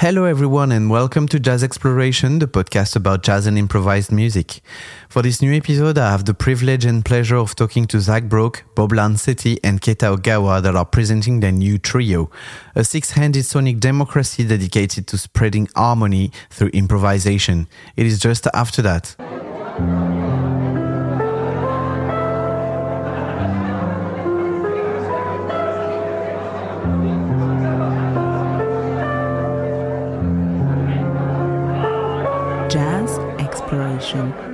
[0.00, 4.62] Hello, everyone, and welcome to Jazz Exploration, the podcast about jazz and improvised music.
[5.10, 8.64] For this new episode, I have the privilege and pleasure of talking to Zach Brock,
[8.74, 12.30] Bob Lanzetti, and Keita Ogawa that are presenting their new trio,
[12.74, 17.68] a six handed sonic democracy dedicated to spreading harmony through improvisation.
[17.94, 19.14] It is just after that.
[34.10, 34.50] Exploration.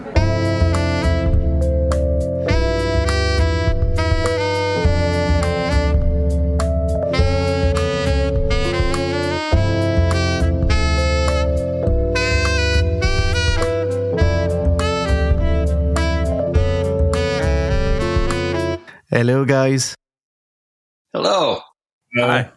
[19.10, 19.94] Hello, guys.
[21.14, 21.60] Hello.
[22.18, 22.55] Hi.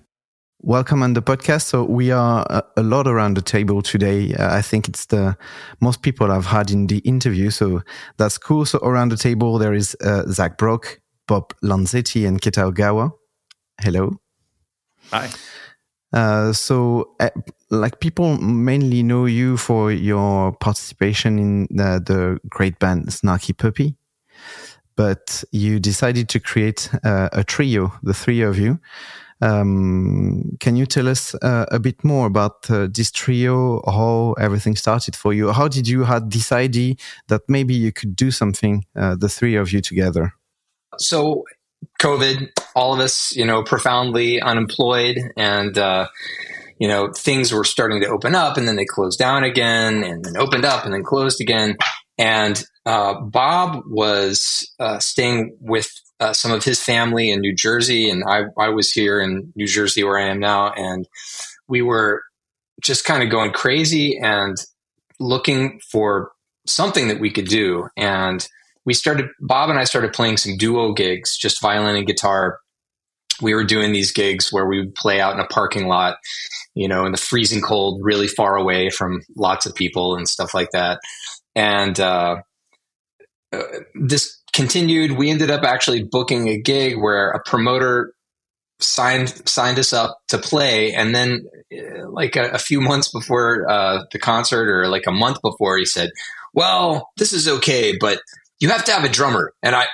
[0.62, 1.68] Welcome on the podcast.
[1.68, 4.34] So we are a, a lot around the table today.
[4.34, 5.38] Uh, I think it's the
[5.80, 7.50] most people I've had in the interview.
[7.50, 7.82] So
[8.18, 8.66] that's cool.
[8.66, 13.14] So around the table, there is uh, Zach Brock, Bob Lanzetti, and Keita Ogawa.
[13.80, 14.20] Hello.
[15.12, 15.30] Hi.
[16.12, 17.30] Uh, so, uh,
[17.70, 23.96] like people mainly know you for your participation in the, the great band Snarky Puppy,
[24.98, 28.80] but you decided to create uh, a trio, the three of you.
[29.42, 34.76] Um, can you tell us uh, a bit more about uh, this trio, how everything
[34.76, 35.52] started for you?
[35.52, 36.96] How did you had this idea
[37.28, 40.34] that maybe you could do something, uh, the three of you together?
[40.98, 41.46] So,
[42.02, 46.08] COVID, all of us, you know, profoundly unemployed, and uh,
[46.80, 50.24] you know, things were starting to open up, and then they closed down again, and
[50.24, 51.78] then opened up, and then closed again.
[52.20, 55.90] And uh, Bob was uh, staying with
[56.20, 59.68] uh, some of his family in New Jersey, and I, I was here in New
[59.68, 61.08] Jersey where I am now, and
[61.70, 62.22] we were
[62.82, 64.58] just kind of going crazy and
[65.20, 66.32] looking for
[66.68, 67.88] something that we could do.
[67.96, 68.46] And
[68.86, 72.60] we started, Bob and I started playing some duo gigs, just violin and guitar.
[73.42, 76.18] We were doing these gigs where we would play out in a parking lot,
[76.76, 80.54] you know, in the freezing cold, really far away from lots of people and stuff
[80.54, 81.00] like that.
[81.60, 82.42] And uh,
[83.52, 85.18] uh, this continued.
[85.18, 88.14] We ended up actually booking a gig where a promoter
[88.80, 91.46] signed signed us up to play, and then
[91.78, 95.78] uh, like a, a, few months before uh, the concert, or like a month before,
[95.78, 96.12] he said,
[96.54, 98.22] "Well, this is okay, but
[98.62, 99.88] you have to have a drummer." And I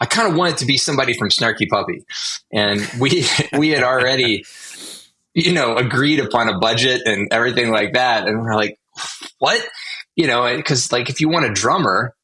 [0.00, 2.04] I kind of wanted to be somebody from Snarky Puppy,
[2.52, 4.44] and we we had already
[5.34, 8.76] you know agreed upon a budget and everything like that, and we're like,
[9.38, 9.64] what?
[10.16, 12.14] You know, because like if you want a drummer,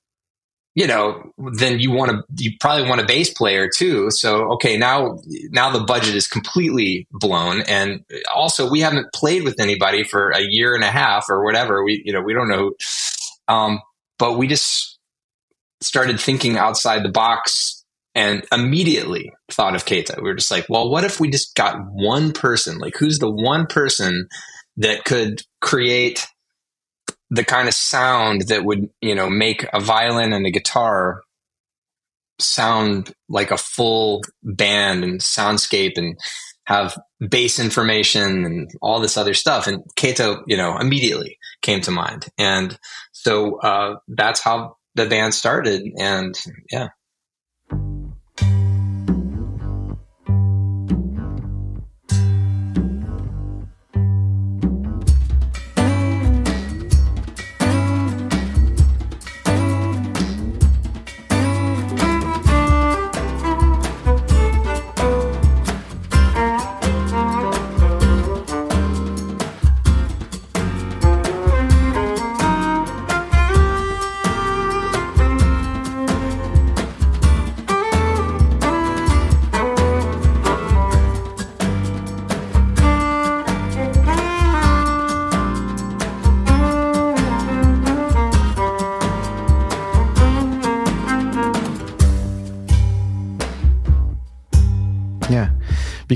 [0.75, 4.11] you know, then you want to, you probably want a bass player too.
[4.11, 5.19] So, okay, now,
[5.51, 7.63] now the budget is completely blown.
[7.63, 11.83] And also we haven't played with anybody for a year and a half or whatever.
[11.83, 12.73] We, you know, we don't know.
[13.49, 13.81] Um,
[14.21, 14.99] but we just
[15.81, 17.85] started thinking outside the box
[18.15, 20.17] and immediately thought of Keita.
[20.19, 22.79] We were just like, well, what if we just got one person?
[22.79, 24.29] Like, who's the one person
[24.77, 26.27] that could create
[27.31, 31.23] the kind of sound that would you know make a violin and a guitar
[32.41, 36.17] sound like a full band and soundscape and
[36.65, 36.97] have
[37.29, 39.67] bass information and all this other stuff.
[39.67, 42.27] And Keita you know immediately came to mind.
[42.39, 42.79] And
[43.13, 45.83] so uh, that's how the band started.
[45.99, 46.39] And
[46.71, 46.89] yeah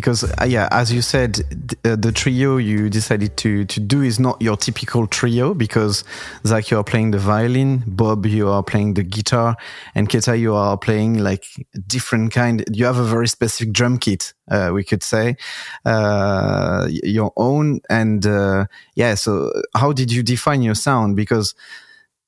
[0.03, 1.39] because uh, yeah, as you said,
[1.85, 6.03] uh, the trio you decided to to do is not your typical trio because
[6.45, 9.57] Zach you are playing the violin, Bob you are playing the guitar,
[9.95, 11.45] and Keita you are playing like
[11.87, 12.65] different kind.
[12.73, 15.37] You have a very specific drum kit, uh, we could say,
[15.85, 17.81] uh, your own.
[17.89, 18.67] And uh,
[18.97, 21.15] yeah, so how did you define your sound?
[21.15, 21.55] Because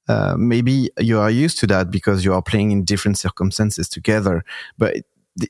[0.06, 4.44] uh, maybe you are used to that because you are playing in different circumstances together,
[4.78, 4.96] but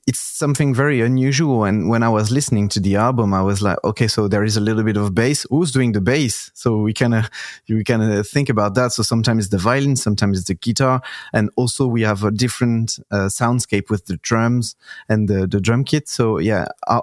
[0.06, 1.64] it's something very unusual.
[1.64, 4.56] And when I was listening to the album, I was like, okay, so there is
[4.56, 5.46] a little bit of bass.
[5.50, 6.50] Who's doing the bass?
[6.54, 7.30] So we kind of
[7.68, 8.92] we kind of think about that.
[8.92, 11.02] So sometimes it's the violin, sometimes it's the guitar,
[11.32, 14.76] and also we have a different uh, soundscape with the drums
[15.08, 16.08] and the the drum kit.
[16.08, 17.02] So yeah, uh,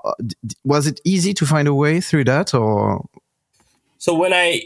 [0.64, 3.06] was it easy to find a way through that, or?
[4.00, 4.64] So when I,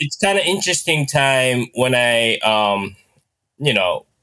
[0.00, 2.96] it's kind of interesting time when I, um,
[3.58, 4.13] you know, uh,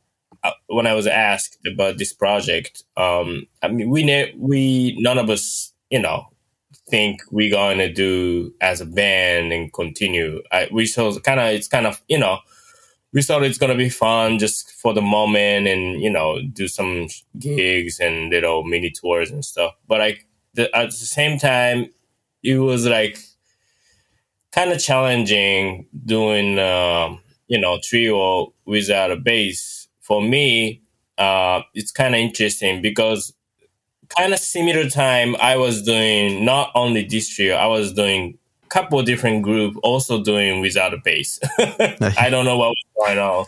[0.67, 5.29] when I was asked about this project, um, I mean, we ne- we none of
[5.29, 6.27] us, you know,
[6.89, 10.41] think we're going to do as a band and continue.
[10.51, 12.39] I, we so kind of it's kind of you know
[13.13, 17.07] we thought it's gonna be fun just for the moment and you know do some
[17.37, 19.73] gigs and little mini tours and stuff.
[19.87, 21.87] But like the, at the same time,
[22.44, 23.19] it was like
[24.51, 27.15] kind of challenging doing uh,
[27.47, 30.81] you know trio without a bass for me,
[31.18, 33.33] uh, it's kind of interesting because
[34.18, 38.68] kind of similar time I was doing not only this trio, I was doing a
[38.68, 41.39] couple different group also doing without a bass.
[42.18, 43.45] I don't know what was going on.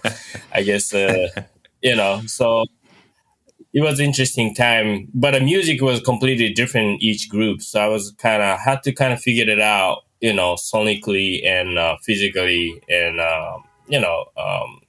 [0.53, 1.27] I guess uh,
[1.81, 2.65] you know so.
[3.75, 7.63] It was interesting time, but the music was completely different each group.
[7.63, 11.43] So I was kind of had to kind of figure it out, you know, sonically
[11.43, 13.57] and uh, physically, and uh,
[13.87, 14.82] you know, um,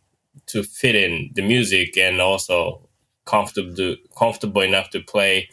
[0.55, 2.89] to fit in the music and also
[3.27, 5.49] comfortable comfortable enough to play.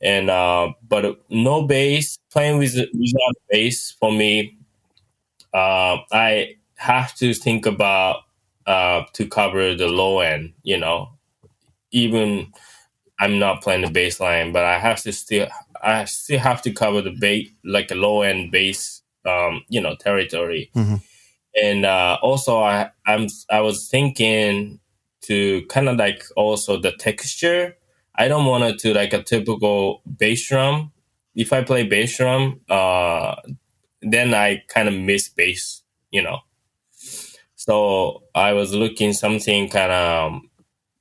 [0.00, 4.56] And uh, but no bass playing with without bass for me,
[5.52, 8.22] uh, I have to think about
[8.66, 10.52] uh, to cover the low end.
[10.62, 11.10] You know,
[11.90, 12.52] even
[13.18, 15.48] I'm not playing the bass line, but I have to still
[15.82, 19.96] I still have to cover the bass like a low end bass, um, you know,
[19.96, 20.70] territory.
[20.76, 20.96] Mm-hmm
[21.60, 24.80] and uh, also I I'm I was thinking
[25.22, 27.76] to kind of like also the texture.
[28.16, 30.92] I don't want it to like a typical bass drum.
[31.34, 33.36] If I play bass drum, uh,
[34.02, 36.40] then I kind of miss bass, you know.
[37.56, 40.40] So I was looking something kind of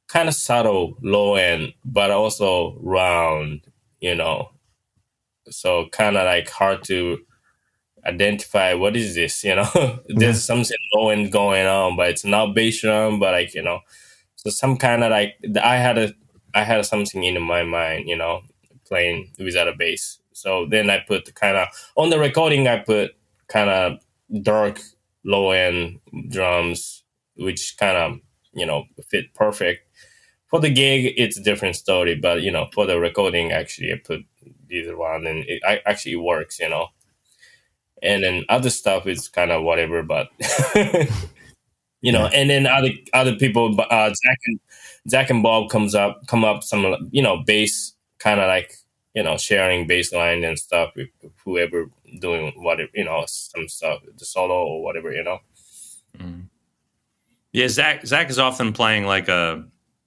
[0.08, 3.62] kind of subtle, low end, but also round,
[4.00, 4.52] you know.
[5.50, 7.20] So kind of like hard to
[8.06, 9.70] identify what is this you know?
[10.08, 10.56] There's yeah.
[10.56, 13.80] something low end going on but it's not bass drum but like you know.
[14.36, 16.14] So some kind of like i had a
[16.54, 18.42] i had something in my mind you know
[18.86, 20.20] playing without a bass.
[20.34, 23.12] So then i put the kind of on the recording i put
[23.48, 24.00] kind of
[24.42, 24.80] dark
[25.24, 26.00] low end
[26.30, 27.04] drums
[27.36, 28.20] which kind of
[28.54, 29.88] you know fit perfect.
[30.48, 33.96] For the gig it's a different story but you know for the recording actually i
[34.04, 34.22] put
[34.70, 36.88] either one and it I, actually works you know
[38.02, 40.04] and then other stuff is kind of whatever.
[40.04, 40.30] But
[42.02, 42.32] you know, yeah.
[42.34, 44.60] and then other other people, uh, Zach and
[45.10, 48.74] Zach and Bob comes up, come up some you know bass kind of like
[49.14, 51.10] you know sharing bass line and stuff with
[51.44, 51.90] whoever
[52.20, 55.40] doing whatever you know some stuff the solo or whatever you know.
[56.18, 56.48] Mm.
[57.54, 59.66] Yeah, Zach Zach is often playing like a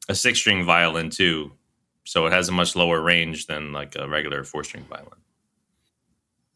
[0.09, 1.53] a six string violin too,
[2.05, 5.19] so it has a much lower range than like a regular four string violin.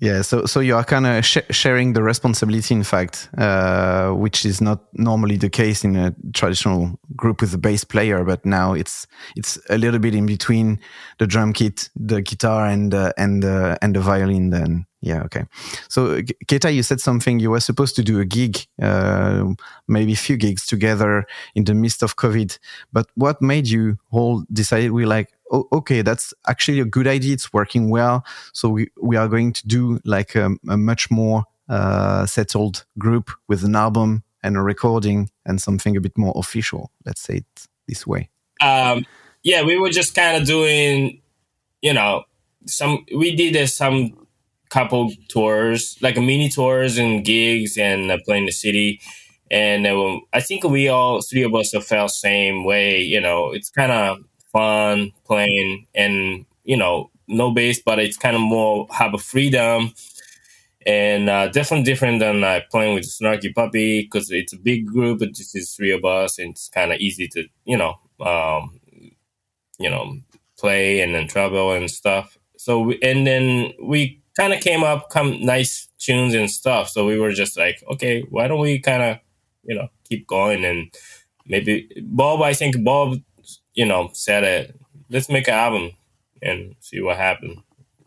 [0.00, 4.44] Yeah, so so you are kind of sh- sharing the responsibility, in fact, uh, which
[4.46, 8.24] is not normally the case in a traditional group with a bass player.
[8.24, 10.78] But now it's it's a little bit in between
[11.18, 14.50] the drum kit, the guitar, and uh, and uh, and the violin.
[14.50, 15.46] Then yeah, okay.
[15.88, 17.40] So Keita, you said something.
[17.40, 19.46] You were supposed to do a gig, uh,
[19.88, 21.26] maybe a few gigs together
[21.56, 22.56] in the midst of COVID.
[22.92, 27.32] But what made you all decide we like oh, okay, that's actually a good idea.
[27.32, 28.24] It's working well.
[28.52, 33.30] So we, we are going to do like a, a much more uh, settled group
[33.48, 36.90] with an album and a recording and something a bit more official.
[37.04, 38.30] Let's say it this way.
[38.60, 39.04] Um,
[39.42, 41.20] yeah, we were just kind of doing,
[41.82, 42.24] you know,
[42.66, 44.26] some, we did uh, some
[44.68, 49.00] couple tours, like mini tours and gigs and uh, playing the city.
[49.50, 53.00] And uh, I think we all, three of us, felt same way.
[53.00, 54.18] You know, it's kind of
[54.52, 59.92] fun playing and you know no bass but it's kind of more have a freedom.
[60.86, 65.18] And uh, definitely different than uh, playing with snarky puppy because it's a big group
[65.18, 68.80] but just is three of us and it's kind of easy to you know um,
[69.78, 70.16] you know
[70.58, 72.38] play and then travel and stuff.
[72.56, 76.88] So we, and then we kind of came up come nice tunes and stuff.
[76.88, 79.18] So we were just like okay why don't we kind of
[79.64, 80.92] you know keep going and
[81.46, 83.18] maybe bob i think bob
[83.78, 84.80] you know, said it.
[85.08, 85.92] Let's make an album
[86.42, 87.60] and see what happens.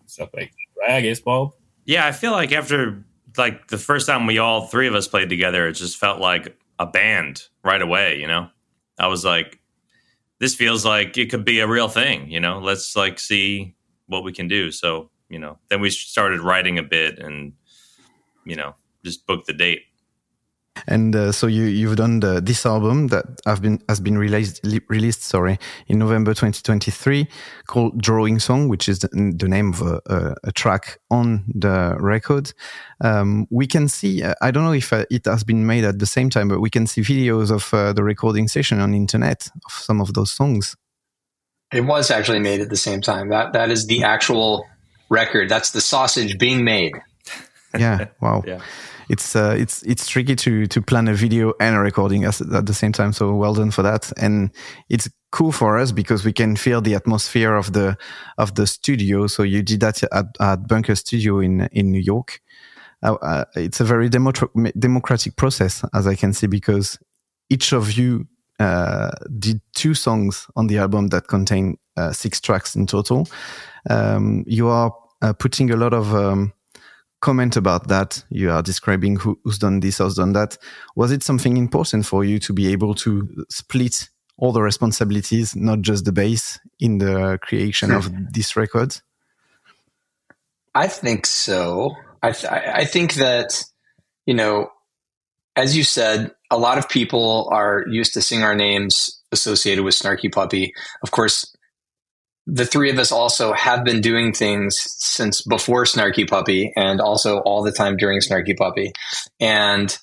[0.05, 0.97] Stuff like that.
[0.97, 1.53] I guess, Bob.
[1.85, 3.05] Yeah, I feel like after
[3.37, 6.57] like the first time we all three of us played together, it just felt like
[6.77, 8.19] a band right away.
[8.19, 8.49] You know,
[8.99, 9.61] I was like,
[10.39, 12.29] this feels like it could be a real thing.
[12.29, 13.73] You know, let's like see
[14.07, 14.71] what we can do.
[14.71, 17.53] So you know, then we started writing a bit and
[18.45, 18.75] you know
[19.05, 19.83] just booked the date.
[20.87, 24.65] And uh, so you you've done the, this album that have been has been released
[24.87, 27.27] released sorry in November 2023
[27.67, 31.97] called Drawing Song, which is the, the name of a, a, a, track on the
[31.99, 32.53] record.
[33.01, 35.99] Um, we can see uh, I don't know if uh, it has been made at
[35.99, 39.49] the same time, but we can see videos of uh, the recording session on internet
[39.65, 40.75] of some of those songs.
[41.73, 43.29] It was actually made at the same time.
[43.29, 44.65] That that is the actual
[45.09, 45.49] record.
[45.49, 46.93] That's the sausage being made.
[47.77, 48.07] Yeah.
[48.21, 48.43] Wow.
[48.47, 48.61] Yeah.
[49.11, 52.73] It's uh, it's it's tricky to to plan a video and a recording at the
[52.73, 53.11] same time.
[53.11, 54.09] So well done for that.
[54.17, 54.51] And
[54.89, 57.97] it's cool for us because we can feel the atmosphere of the
[58.37, 59.27] of the studio.
[59.27, 62.39] So you did that at, at Bunker Studio in in New York.
[63.03, 66.97] Uh, uh, it's a very democratic process, as I can see, because
[67.49, 68.27] each of you
[68.59, 73.27] uh, did two songs on the album that contain uh, six tracks in total.
[73.89, 76.53] Um, you are uh, putting a lot of um,
[77.21, 78.23] comment about that.
[78.29, 80.57] You are describing who, who's done this, who's done that.
[80.95, 85.81] Was it something important for you to be able to split all the responsibilities, not
[85.81, 88.97] just the bass, in the creation of this record?
[90.73, 91.95] I think so.
[92.23, 93.63] I, th- I think that,
[94.25, 94.71] you know,
[95.55, 99.95] as you said, a lot of people are used to seeing our names associated with
[99.95, 100.73] Snarky Puppy.
[101.03, 101.50] Of course,
[102.47, 107.39] the three of us also have been doing things since before Snarky Puppy and also
[107.39, 108.91] all the time during Snarky Puppy.
[109.39, 109.95] And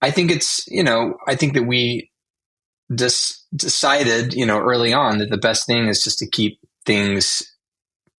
[0.00, 2.10] I think it's, you know, I think that we
[2.94, 7.42] just decided, you know, early on that the best thing is just to keep things,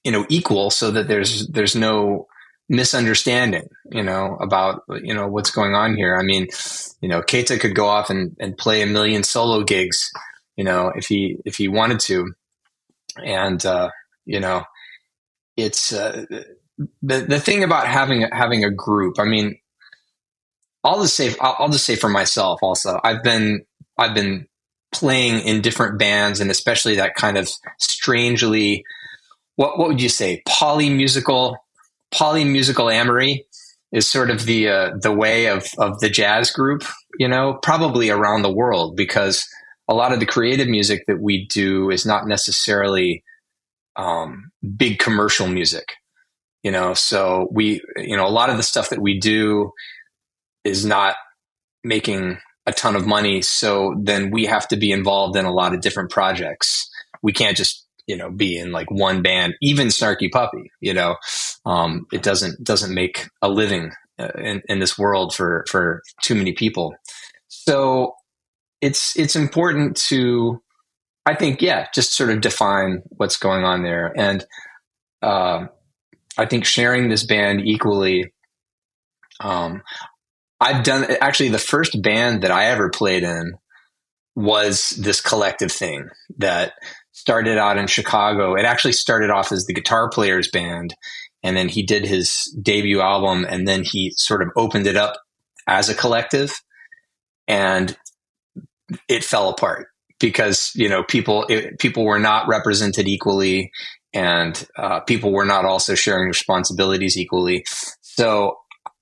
[0.03, 2.27] you know, equal so that there's, there's no
[2.67, 6.17] misunderstanding, you know, about, you know, what's going on here.
[6.19, 6.47] I mean,
[6.99, 10.11] you know, Keita could go off and, and play a million solo gigs,
[10.57, 12.33] you know, if he, if he wanted to
[13.23, 13.89] and uh,
[14.25, 14.63] you know,
[15.57, 16.25] it's uh,
[17.01, 19.19] the the thing about having having a group.
[19.19, 19.57] I mean,
[20.83, 22.59] I'll just say I'll, I'll just say for myself.
[22.61, 23.65] Also, I've been
[23.97, 24.47] I've been
[24.93, 28.83] playing in different bands, and especially that kind of strangely,
[29.55, 31.55] what what would you say, polymusical,
[32.13, 33.45] polymusical amory
[33.91, 36.83] is sort of the uh, the way of of the jazz group.
[37.17, 39.47] You know, probably around the world because
[39.87, 43.23] a lot of the creative music that we do is not necessarily
[43.95, 45.93] um, big commercial music
[46.65, 46.95] you know?
[46.95, 49.71] So we you know a lot of the stuff that we do
[50.65, 51.15] is not
[51.83, 53.43] making a ton of money.
[53.43, 56.89] So then we have to be involved in a lot of different projects.
[57.21, 61.17] We can't just you know be in like one band even snarky puppy you know?
[61.67, 66.33] Um, it doesn't doesn't make a living uh, in, in this world for for too
[66.33, 66.95] many people.
[67.47, 68.15] So
[68.85, 70.61] it's it's important to
[71.25, 74.45] I think yeah, just sort of define what's going on there, and
[75.23, 75.65] uh,
[76.37, 78.31] I think sharing this band equally.
[79.39, 79.81] Um,
[80.61, 83.53] I've done actually the first band that I ever played in
[84.35, 86.73] was this collective thing that
[87.11, 88.53] started out in Chicago.
[88.53, 90.93] It actually started off as the guitar player's band,
[91.41, 95.15] and then he did his debut album, and then he sort of opened it up
[95.67, 96.53] as a collective.
[97.47, 97.97] And
[99.07, 99.87] it fell apart
[100.19, 103.71] because you know people it, people were not represented equally
[104.13, 107.65] and uh, people were not also sharing responsibilities equally.
[108.01, 108.57] So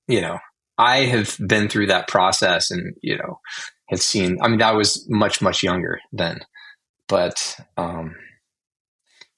[0.08, 0.38] you know
[0.78, 3.40] i have been through that process and you know
[3.88, 6.40] have seen i mean i was much much younger then
[7.08, 8.14] but um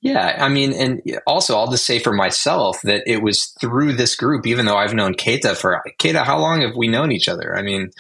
[0.01, 4.15] yeah i mean and also i'll just say for myself that it was through this
[4.15, 7.57] group even though i've known keita for keita how long have we known each other?
[7.57, 7.91] I mean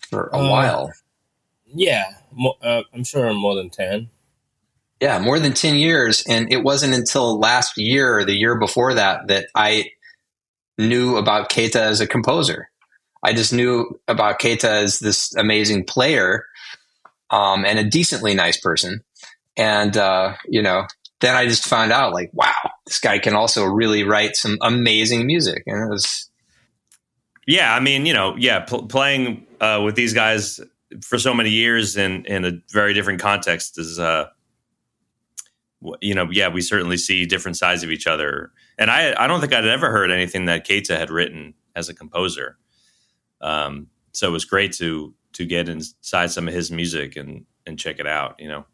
[0.00, 0.92] for a uh, while
[1.74, 2.04] yeah,
[2.62, 4.08] uh, I'm sure more than 10.
[5.00, 6.22] Yeah, more than 10 years.
[6.28, 9.90] And it wasn't until last year or the year before that that I
[10.78, 12.70] knew about Keita as a composer.
[13.22, 16.44] I just knew about Keita as this amazing player
[17.30, 19.02] um, and a decently nice person.
[19.56, 20.86] And, uh, you know,
[21.20, 25.26] then I just found out like, wow, this guy can also really write some amazing
[25.26, 25.62] music.
[25.66, 26.28] And it was.
[27.46, 30.60] Yeah, I mean, you know, yeah, pl- playing uh, with these guys
[31.00, 34.26] for so many years in in a very different context is uh
[36.00, 38.52] you know yeah we certainly see different sides of each other.
[38.78, 41.94] And i i don't think i'd ever heard anything that keita had written as a
[41.94, 42.58] composer.
[43.40, 47.78] Um so it was great to to get inside some of his music and and
[47.78, 48.66] check it out you know.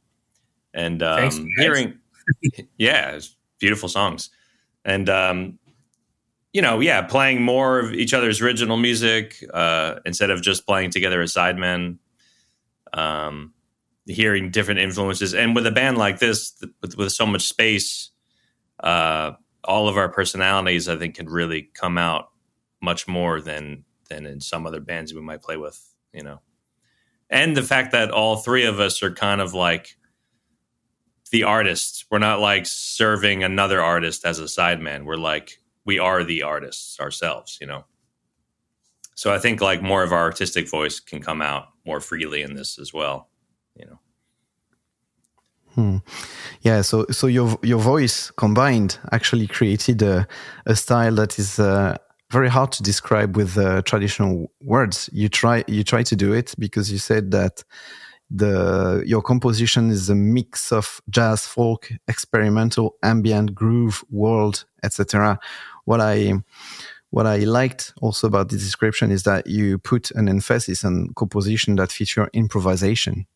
[0.74, 1.98] And um Thanks, hearing
[2.78, 3.18] yeah
[3.58, 4.30] beautiful songs.
[4.84, 5.58] And um
[6.52, 10.90] you know, yeah, playing more of each other's original music uh, instead of just playing
[10.90, 11.98] together as sidemen
[12.98, 13.52] um,
[14.06, 15.34] hearing different influences.
[15.34, 16.52] And with a band like this,
[16.82, 18.10] with, with so much space,
[18.80, 19.32] uh,
[19.64, 22.30] all of our personalities, I think, can really come out
[22.80, 25.78] much more than than in some other bands we might play with.
[26.12, 26.40] You know,
[27.28, 29.96] and the fact that all three of us are kind of like
[31.30, 32.06] the artists.
[32.10, 35.04] We're not like serving another artist as a sideman.
[35.04, 37.58] We're like we are the artists ourselves.
[37.60, 37.84] You know.
[39.16, 42.54] So I think like more of our artistic voice can come out more freely in
[42.54, 43.28] this as well.
[43.74, 43.98] You know.
[45.74, 45.96] Hmm.
[46.62, 50.26] Yeah, so so your your voice combined actually created a,
[50.66, 51.96] a style that is uh,
[52.30, 55.08] very hard to describe with uh, traditional words.
[55.12, 57.64] You try you try to do it because you said that
[58.30, 65.38] the your composition is a mix of jazz, folk, experimental, ambient, groove, world, etc.
[65.84, 66.34] What I
[67.10, 71.76] what I liked also about the description is that you put an emphasis on composition
[71.76, 73.26] that feature improvisation.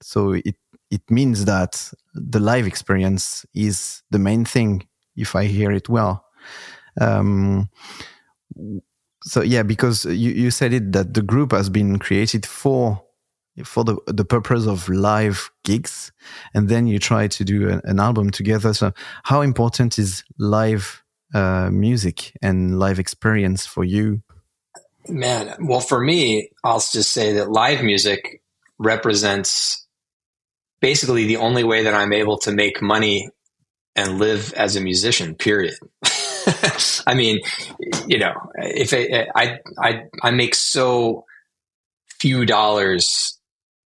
[0.00, 0.56] So it
[0.90, 4.86] it means that the live experience is the main thing,
[5.16, 6.26] if I hear it well.
[7.00, 7.70] Um,
[9.22, 13.02] so yeah, because you, you said it that the group has been created for
[13.64, 16.12] for the the purpose of live gigs,
[16.52, 18.74] and then you try to do an, an album together.
[18.74, 21.01] So how important is live
[21.34, 24.22] uh, music and live experience for you?
[25.08, 28.42] Man, well, for me, I'll just say that live music
[28.78, 29.86] represents
[30.80, 33.30] basically the only way that I'm able to make money
[33.96, 35.34] and live as a musician.
[35.34, 35.74] Period.
[37.06, 37.40] I mean,
[38.06, 41.24] you know, if I, I I I make so
[42.20, 43.38] few dollars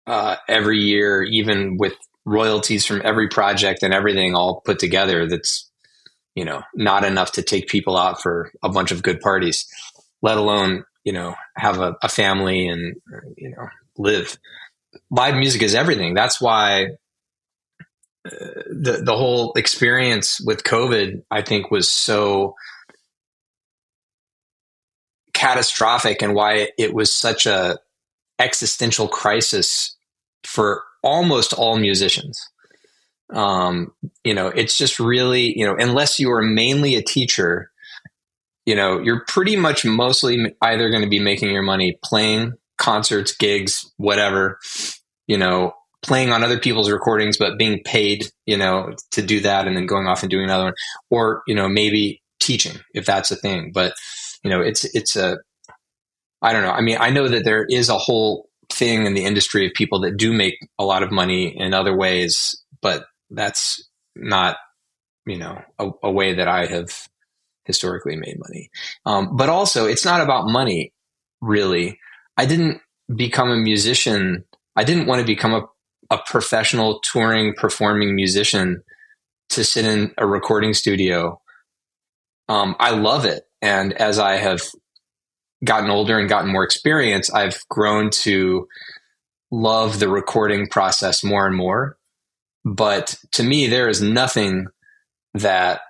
[0.07, 1.93] uh, every year, even with
[2.25, 5.69] royalties from every project and everything all put together, that's
[6.35, 9.65] you know, not enough to take people out for a bunch of good parties,
[10.21, 12.95] let alone, you know, have a, a family and,
[13.37, 14.37] you know, live.
[15.09, 16.13] Live music is everything.
[16.13, 16.87] That's why
[18.25, 22.55] uh, the the whole experience with COVID, I think, was so
[25.33, 27.77] catastrophic, and why it was such a
[28.39, 29.95] existential crisis
[30.43, 32.39] for almost all musicians
[33.33, 33.91] um,
[34.23, 37.71] you know, it's just really, you know, unless you are mainly a teacher,
[38.65, 43.35] you know, you're pretty much mostly either going to be making your money playing concerts,
[43.35, 44.59] gigs, whatever,
[45.27, 49.67] you know, playing on other people's recordings, but being paid, you know, to do that
[49.67, 50.73] and then going off and doing another one,
[51.09, 53.71] or, you know, maybe teaching if that's a thing.
[53.73, 53.93] But,
[54.43, 55.37] you know, it's, it's a,
[56.41, 56.71] I don't know.
[56.71, 60.01] I mean, I know that there is a whole thing in the industry of people
[60.01, 64.57] that do make a lot of money in other ways, but that's not
[65.25, 67.07] you know a, a way that I have
[67.65, 68.69] historically made money.
[69.05, 70.93] Um, but also, it's not about money
[71.41, 71.99] really.
[72.37, 72.81] I didn't
[73.15, 74.45] become a musician.
[74.75, 75.63] I didn't want to become a,
[76.11, 78.83] a professional touring performing musician
[79.49, 81.39] to sit in a recording studio.
[82.49, 84.61] Um, I love it, and as I have
[85.63, 88.67] gotten older and gotten more experience, I've grown to
[89.51, 91.97] love the recording process more and more.
[92.65, 94.65] But to me, there is nothing
[95.35, 95.81] that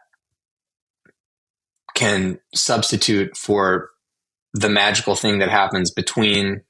[1.96, 3.90] can substitute for
[4.54, 6.62] the magical thing that happens between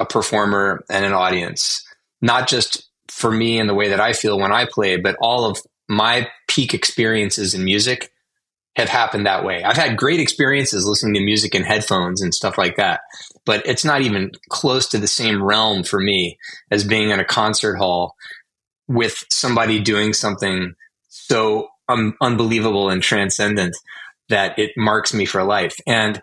[0.00, 1.86] a performer and an audience.
[2.20, 5.44] Not just for me and the way that I feel when I play, but all
[5.44, 8.12] of my peak experiences in music
[8.76, 9.62] have happened that way.
[9.64, 13.00] I've had great experiences listening to music in headphones and stuff like that,
[13.44, 16.38] but it's not even close to the same realm for me
[16.70, 18.14] as being in a concert hall
[18.88, 20.74] with somebody doing something
[21.08, 23.76] so um, unbelievable and transcendent
[24.28, 25.76] that it marks me for life.
[25.86, 26.20] And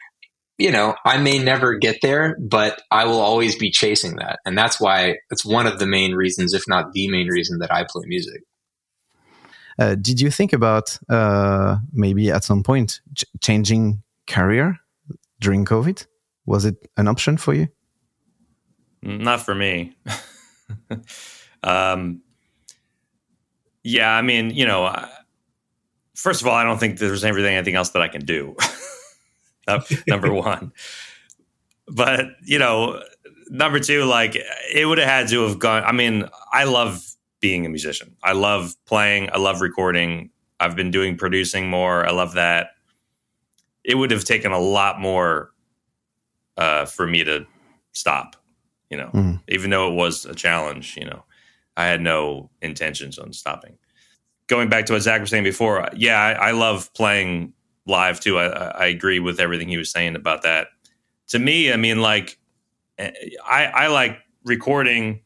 [0.58, 4.40] you know, I may never get there, but I will always be chasing that.
[4.44, 7.72] And that's why it's one of the main reasons, if not the main reason, that
[7.72, 8.42] I play music.
[9.80, 14.78] Uh, did you think about uh, maybe at some point ch changing career
[15.40, 16.06] during COVID?
[16.46, 17.68] Was it an option for you?
[19.04, 19.96] Not for me.
[21.64, 22.22] um,
[23.84, 24.94] yeah, I mean, you know,
[26.16, 28.56] first of all, I don't think there's everything anything else that I can do.
[30.08, 30.72] number one,
[31.88, 33.02] but you know,
[33.50, 34.36] number two, like
[34.74, 35.84] it would have had to have gone.
[35.84, 37.06] I mean, I love
[37.40, 38.16] being a musician.
[38.24, 39.30] I love playing.
[39.32, 40.32] I love recording.
[40.60, 42.06] I've been doing producing more.
[42.06, 42.70] I love that.
[43.84, 45.52] It would have taken a lot more
[46.58, 47.46] uh, for me to
[47.94, 48.36] stop.
[48.90, 49.42] You know, mm.
[49.50, 50.96] even though it was a challenge.
[50.98, 51.24] You know,
[51.76, 53.78] I had no intentions on stopping.
[54.48, 57.54] Going back to what Zach was saying before, yeah, I, I love playing
[57.86, 58.40] live too.
[58.40, 60.68] I, I agree with everything he was saying about that.
[61.30, 62.38] To me, I mean, like,
[62.98, 63.12] eh,
[63.46, 65.22] I, I like recording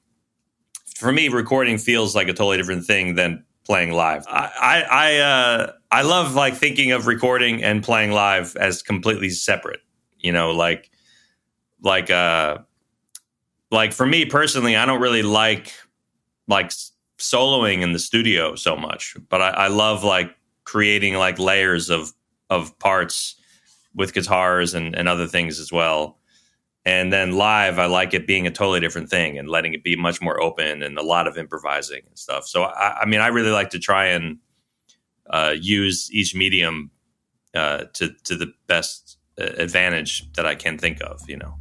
[1.01, 4.25] for me, recording feels like a totally different thing than playing live.
[4.27, 9.29] I I I, uh, I love like thinking of recording and playing live as completely
[9.31, 9.81] separate.
[10.19, 10.91] You know, like
[11.81, 12.59] like uh
[13.71, 15.73] like for me personally, I don't really like
[16.47, 16.71] like
[17.17, 22.13] soloing in the studio so much, but I, I love like creating like layers of
[22.51, 23.35] of parts
[23.95, 26.17] with guitars and, and other things as well.
[26.83, 29.95] And then live, I like it being a totally different thing and letting it be
[29.95, 32.47] much more open and a lot of improvising and stuff.
[32.47, 34.39] So, I, I mean, I really like to try and
[35.29, 36.89] uh, use each medium
[37.53, 41.29] uh, to to the best uh, advantage that I can think of.
[41.29, 41.55] You know.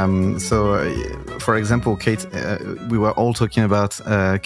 [0.00, 4.38] Um, so, uh, for example, Keita, uh, we were all talking about uh,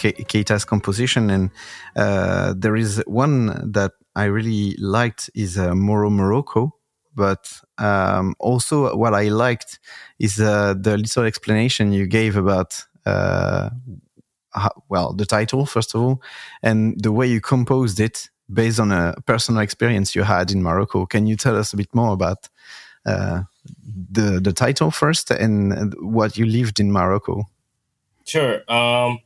[0.67, 1.51] composition, and
[1.97, 6.75] uh, there is one that I really liked is uh, Moro Morocco.
[7.15, 9.79] But um, also, what I liked
[10.19, 13.71] is uh, the little explanation you gave about uh,
[14.51, 16.23] how, well the title first of all,
[16.63, 21.07] and the way you composed it based on a personal experience you had in Morocco.
[21.07, 22.49] Can you tell us a bit more about
[24.11, 27.49] the the title first and what you lived in Morocco.
[28.25, 28.63] Sure.
[28.71, 29.19] Um,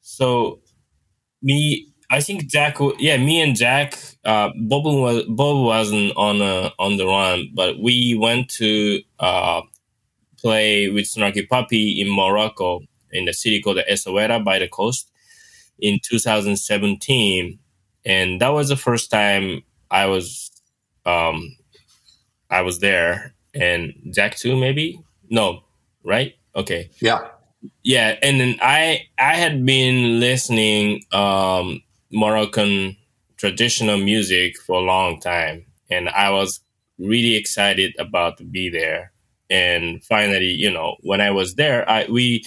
[0.00, 0.60] so
[1.42, 2.78] me, I think Jack.
[2.98, 3.98] Yeah, me and Jack.
[4.24, 9.62] Uh, Bob was Bob wasn't on a, on the run, but we went to uh,
[10.38, 15.10] play with Snarky Puppy in Morocco in the city called Essaouira by the coast
[15.78, 17.58] in 2017,
[18.04, 20.50] and that was the first time I was
[21.06, 21.56] um,
[22.50, 25.62] I was there, and Jack too, maybe no,
[26.04, 26.34] right?
[26.54, 27.28] Okay, yeah,
[27.82, 28.16] yeah.
[28.22, 32.96] And then I I had been listening um, Moroccan
[33.36, 36.60] traditional music for a long time, and I was
[36.98, 39.12] really excited about to be there.
[39.48, 42.44] And finally, you know, when I was there, I we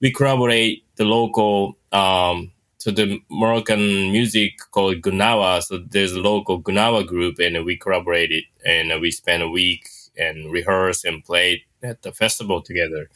[0.00, 2.52] we corroborate the local um,
[2.82, 5.62] so the Moroccan music called Gnawa.
[5.62, 10.50] So there's a local Gnawa group, and we collaborated, and we spent a week and
[10.50, 13.08] rehearsed and played at the festival together,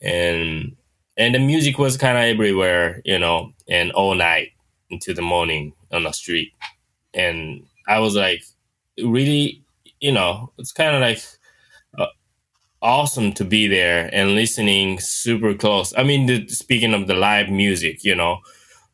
[0.00, 0.76] and
[1.16, 4.52] and the music was kind of everywhere, you know, and all night
[4.90, 6.52] into the morning on the street,
[7.12, 8.44] and I was like,
[8.96, 9.64] really,
[9.98, 11.20] you know, it's kind of like
[11.98, 12.14] uh,
[12.80, 15.92] awesome to be there and listening super close.
[15.98, 18.38] I mean, the, speaking of the live music, you know,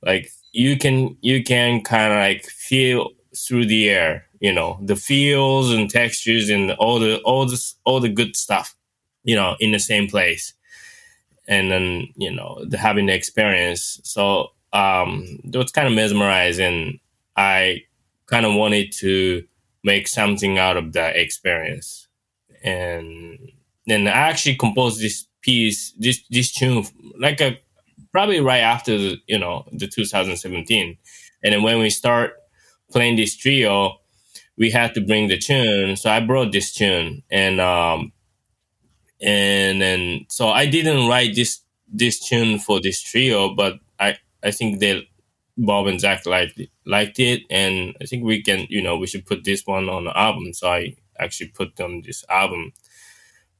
[0.02, 4.78] like you can you can kind of like feel through the air you know?
[4.82, 8.74] The feels and textures and all the all this all the good stuff
[9.22, 10.54] you know in the same place.
[11.46, 14.00] And then you know the, having the experience.
[14.02, 16.98] So um it was kind of mesmerizing.
[17.36, 17.84] I
[18.26, 19.44] kind of wanted to
[19.84, 22.08] make something out of that experience.
[22.62, 23.52] And
[23.86, 26.84] then i actually composed this piece this this tune
[27.18, 27.58] like a
[28.12, 30.96] probably right after the, you know the 2017
[31.42, 32.32] and then when we start
[32.90, 33.96] playing this trio
[34.56, 35.96] we had to bring the tune.
[35.96, 38.12] So i brought this tune and um
[39.20, 41.60] and then so i didn't write this
[41.92, 45.06] this tune for this trio but i i think they
[45.58, 47.42] bob and zach liked it, liked it.
[47.50, 50.52] And i think we can you know we should put this one on the album.
[50.54, 52.72] So i actually put on this album.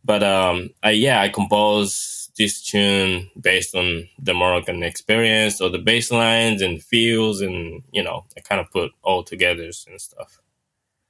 [0.04, 5.78] But um I, yeah i composed this tune based on the Moroccan experience or the
[5.78, 10.40] bass lines and feels and you know I kind of put all together and stuff.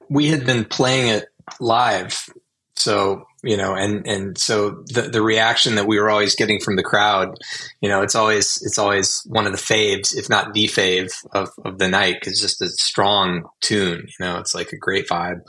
[0.09, 1.29] We had been playing it
[1.61, 2.29] live.
[2.75, 6.77] So, you know, and, and so the, the reaction that we were always getting from
[6.77, 7.37] the crowd,
[7.79, 11.49] you know, it's always, it's always one of the faves, if not the fave of,
[11.63, 12.21] of the night.
[12.21, 15.41] Cause it's just a strong tune, you know, it's like a great vibe.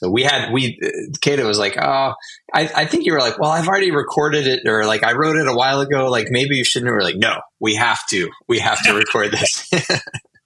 [0.00, 0.78] So we had, we,
[1.18, 2.14] Keita was like, oh,
[2.54, 5.36] I, I think you were like, well, I've already recorded it or like I wrote
[5.36, 6.10] it a while ago.
[6.10, 6.90] Like maybe you shouldn't.
[6.90, 9.70] We're like, no, we have to, we have to record this.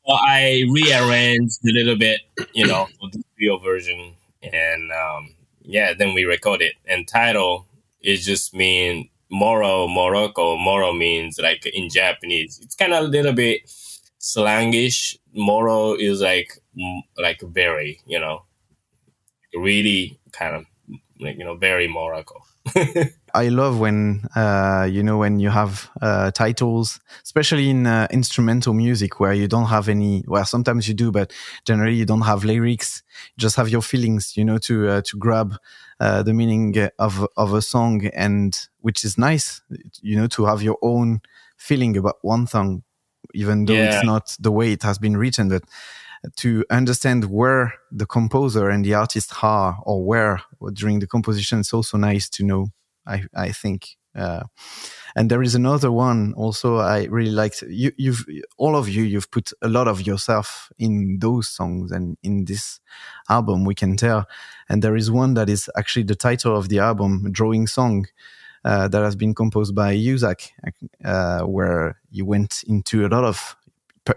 [0.06, 6.14] well, I rearranged a little bit, you know, the video version and, um, yeah, then
[6.14, 6.74] we record it.
[6.88, 7.68] And title
[8.02, 10.56] is just mean Moro, Morocco.
[10.56, 12.58] Moro means like in Japanese.
[12.60, 13.70] It's kind of a little bit
[14.20, 15.16] slangish.
[15.32, 16.58] Moro is like
[17.16, 18.42] like very, you know,
[19.54, 20.66] really kind of
[21.20, 22.42] like you know very Morocco.
[23.34, 28.74] I love when uh, you know when you have uh, titles, especially in uh, instrumental
[28.74, 30.24] music, where you don't have any.
[30.26, 31.32] Well, sometimes you do, but
[31.66, 33.02] generally you don't have lyrics.
[33.36, 35.56] You just have your feelings, you know, to uh, to grab
[36.00, 39.62] uh, the meaning of of a song, and which is nice,
[40.00, 41.20] you know, to have your own
[41.56, 42.82] feeling about one song,
[43.34, 43.96] even though yeah.
[43.96, 45.62] it's not the way it has been written, but
[46.36, 50.40] to understand where the composer and the artist are or where
[50.72, 52.68] during the composition it's also nice to know
[53.06, 54.44] i i think uh,
[55.16, 57.62] and there is another one also i really liked.
[57.62, 58.24] You you've
[58.56, 62.80] all of you you've put a lot of yourself in those songs and in this
[63.28, 64.26] album we can tell.
[64.68, 68.06] And there is one that is actually the title of the album drawing song
[68.64, 70.50] uh, that has been composed by Yuzak,
[71.04, 73.56] uh, where you went into a lot of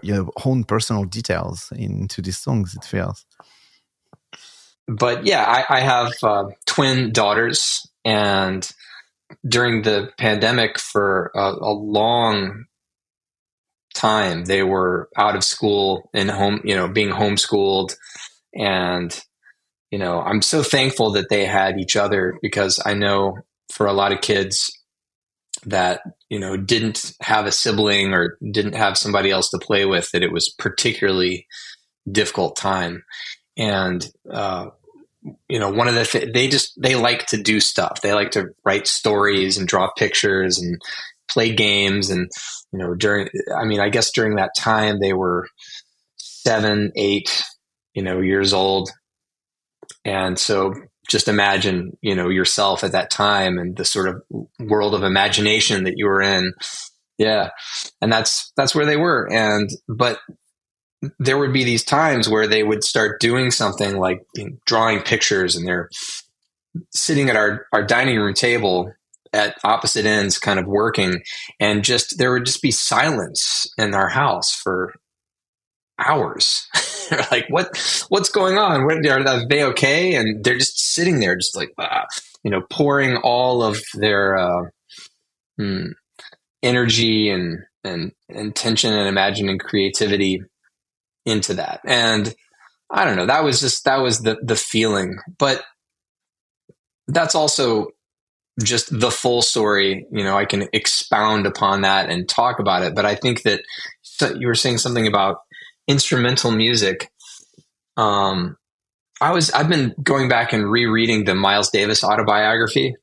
[0.02, 2.76] your own personal details into these songs.
[2.76, 3.26] It feels.
[4.88, 8.69] But yeah, I, I have uh, twin daughters, and
[9.47, 12.65] during the pandemic, for a, a long
[13.93, 17.97] time, they were out of school and home, you know, being homeschooled,
[18.54, 19.19] and
[19.91, 23.39] you know, I'm so thankful that they had each other because I know
[23.71, 24.71] for a lot of kids
[25.65, 30.12] that you know didn't have a sibling or didn't have somebody else to play with
[30.12, 31.48] that it was particularly
[32.12, 33.04] difficult time.
[33.58, 34.67] And uh,
[35.50, 38.02] you know one of the th- they just they like to do stuff.
[38.02, 40.82] They like to write stories and draw pictures and
[41.30, 42.30] play games and
[42.72, 43.28] you know during
[43.60, 45.46] i mean i guess during that time they were
[46.15, 47.43] seven eight
[47.98, 48.91] you know years old.
[50.06, 50.74] And so
[51.08, 54.22] just imagine, you know, yourself at that time and the sort of
[54.60, 56.54] world of imagination that you were in.
[57.17, 57.50] Yeah.
[58.02, 59.28] And that's, that's where they were.
[59.32, 60.20] And, but
[61.20, 65.02] there would be these times where they would start doing something like you know, drawing
[65.02, 65.89] pictures and they're
[66.93, 68.91] sitting at our, our dining room table
[69.34, 71.22] at opposite ends kind of working
[71.60, 74.93] and just there would just be silence in our house for
[76.00, 76.67] hours
[77.10, 77.78] they're like, what,
[78.10, 78.86] what's going on?
[78.86, 80.15] What, are they okay?
[80.15, 82.06] And they're just sitting there, just like, ah,
[82.43, 84.65] you know, pouring all of their uh,
[85.58, 85.88] hmm,
[86.63, 90.41] energy and, and intention and imagining creativity
[91.26, 91.82] into that.
[91.86, 92.34] And
[92.89, 95.63] I don't know, that was just, that was the, the feeling, but
[97.08, 97.88] that's also
[98.63, 100.06] just the full story.
[100.12, 103.62] You know, I can expound upon that and talk about it, but I think that
[104.38, 105.38] you were saying something about
[105.88, 107.12] instrumental music.
[107.95, 108.58] Um,
[109.19, 112.95] I was I've been going back and rereading the Miles Davis autobiography,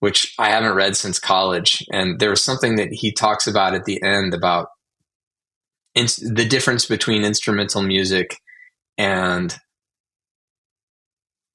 [0.00, 3.84] which I haven't read since college, and there was something that he talks about at
[3.84, 4.68] the end about
[5.94, 8.36] in, the difference between instrumental music
[8.98, 9.56] and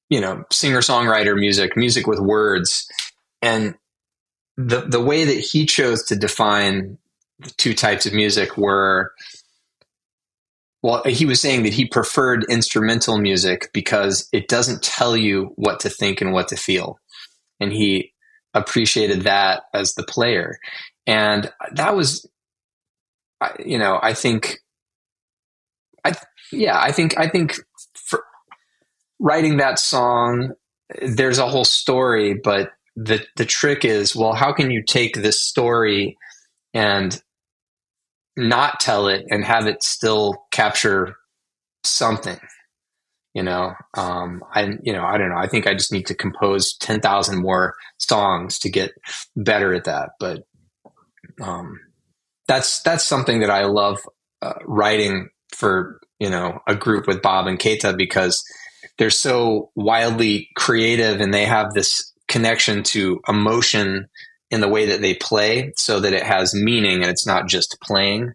[0.10, 2.88] you know singer songwriter music, music with words,
[3.42, 3.76] and
[4.58, 6.98] the the way that he chose to define
[7.40, 9.12] the two types of music were
[10.84, 15.80] well, he was saying that he preferred instrumental music because it doesn't tell you what
[15.82, 17.00] to think and what to feel.
[17.60, 18.14] And he
[18.54, 20.58] appreciated that as the player.
[21.06, 22.28] And that was,
[23.64, 24.60] you know, I think,
[26.04, 26.14] I,
[26.52, 27.56] yeah, I think, I think
[27.94, 28.24] for
[29.20, 30.54] writing that song,
[31.02, 35.42] there's a whole story, but the, the trick is, well, how can you take this
[35.42, 36.18] story
[36.74, 37.22] and
[38.38, 41.16] not tell it and have it still capture
[41.84, 42.40] something
[43.34, 43.74] you know?
[43.96, 45.38] Um i you know i don't know.
[45.38, 48.92] I think i just need to compose 10,000 more songs to get
[49.36, 50.44] better at that but
[51.42, 51.80] um
[52.48, 54.00] that's that's something that i love
[54.42, 58.44] uh, writing for you know a group with bob and keita because
[58.98, 64.08] they're so wildly creative and they have this connection to emotion
[64.52, 67.78] in the way that they play so that it has meaning and it's not just
[67.82, 68.34] playing.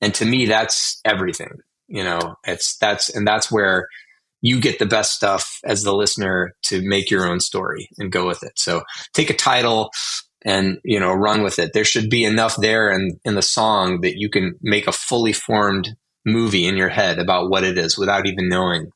[0.00, 3.86] And to me, that's everything, you know, it's that's, and that's where
[4.40, 8.26] you get the best stuff as the listener to make your own story and go
[8.26, 8.52] with it.
[8.56, 9.90] So take a title
[10.46, 11.72] and you know run with it.
[11.72, 15.32] There should be enough there in in the song that you can make a fully
[15.32, 18.90] formed movie in your head about what it is without even knowing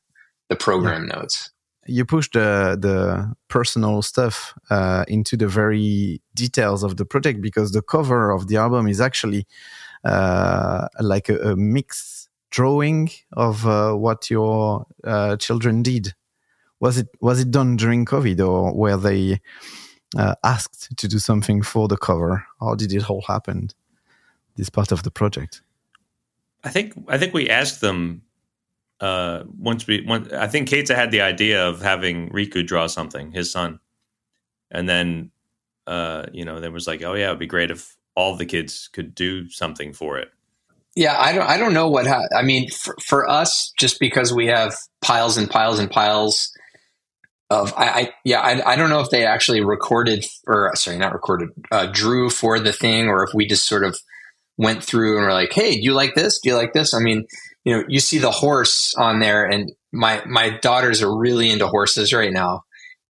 [0.49, 1.17] the program yeah.
[1.17, 1.51] notes.
[1.91, 7.71] You push the the personal stuff uh, into the very details of the project because
[7.71, 9.45] the cover of the album is actually
[10.03, 11.55] uh, like a, a
[12.49, 16.13] drawing of uh, what your uh, children did.
[16.79, 19.39] Was it was it done during COVID or were they
[20.17, 22.45] uh, asked to do something for the cover?
[22.59, 23.69] How did it all happen?
[24.55, 25.61] This part of the project.
[26.63, 28.21] I think I think we asked them
[29.01, 30.03] uh, once we.
[30.05, 33.79] One, I think Keita had the idea of having Riku draw something, his son,
[34.69, 35.31] and then
[35.87, 38.89] uh, you know there was like, oh yeah, it'd be great if all the kids
[38.93, 40.29] could do something for it.
[40.95, 41.47] Yeah, I don't.
[41.47, 42.05] I don't know what.
[42.05, 46.51] Ha- I mean, for, for us, just because we have piles and piles and piles
[47.49, 47.73] of.
[47.75, 48.41] I, I yeah.
[48.41, 51.49] I, I don't know if they actually recorded or sorry, not recorded.
[51.71, 53.97] Uh, drew for the thing, or if we just sort of
[54.57, 56.39] went through and were like, "Hey, do you like this?
[56.39, 57.25] Do you like this?" I mean,
[57.63, 61.67] you know, you see the horse on there, and my my daughters are really into
[61.67, 62.63] horses right now,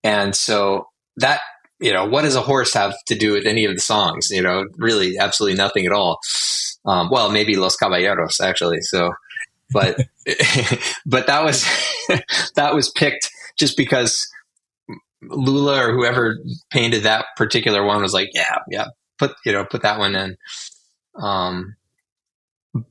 [0.04, 1.42] and so that
[1.80, 4.30] you know, what does a horse have to do with any of the songs?
[4.30, 6.20] You know, really, absolutely nothing at all.
[6.86, 8.82] Um, well, maybe Los Caballeros actually.
[8.82, 9.14] So,
[9.72, 9.98] but
[11.06, 11.66] but that was
[12.56, 14.28] that was picked just because
[15.22, 16.38] Lula or whoever
[16.72, 20.38] painted that particular one was like, yeah, yeah, put you know, put that one in.
[21.16, 21.76] Um,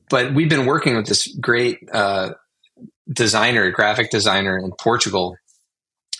[0.09, 2.31] but we've been working with this great uh,
[3.11, 5.35] designer, graphic designer in Portugal,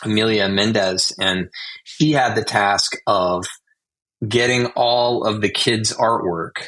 [0.03, 1.49] Amelia Mendez, and
[1.83, 3.45] she had the task of
[4.27, 6.67] getting all of the kids' artwork.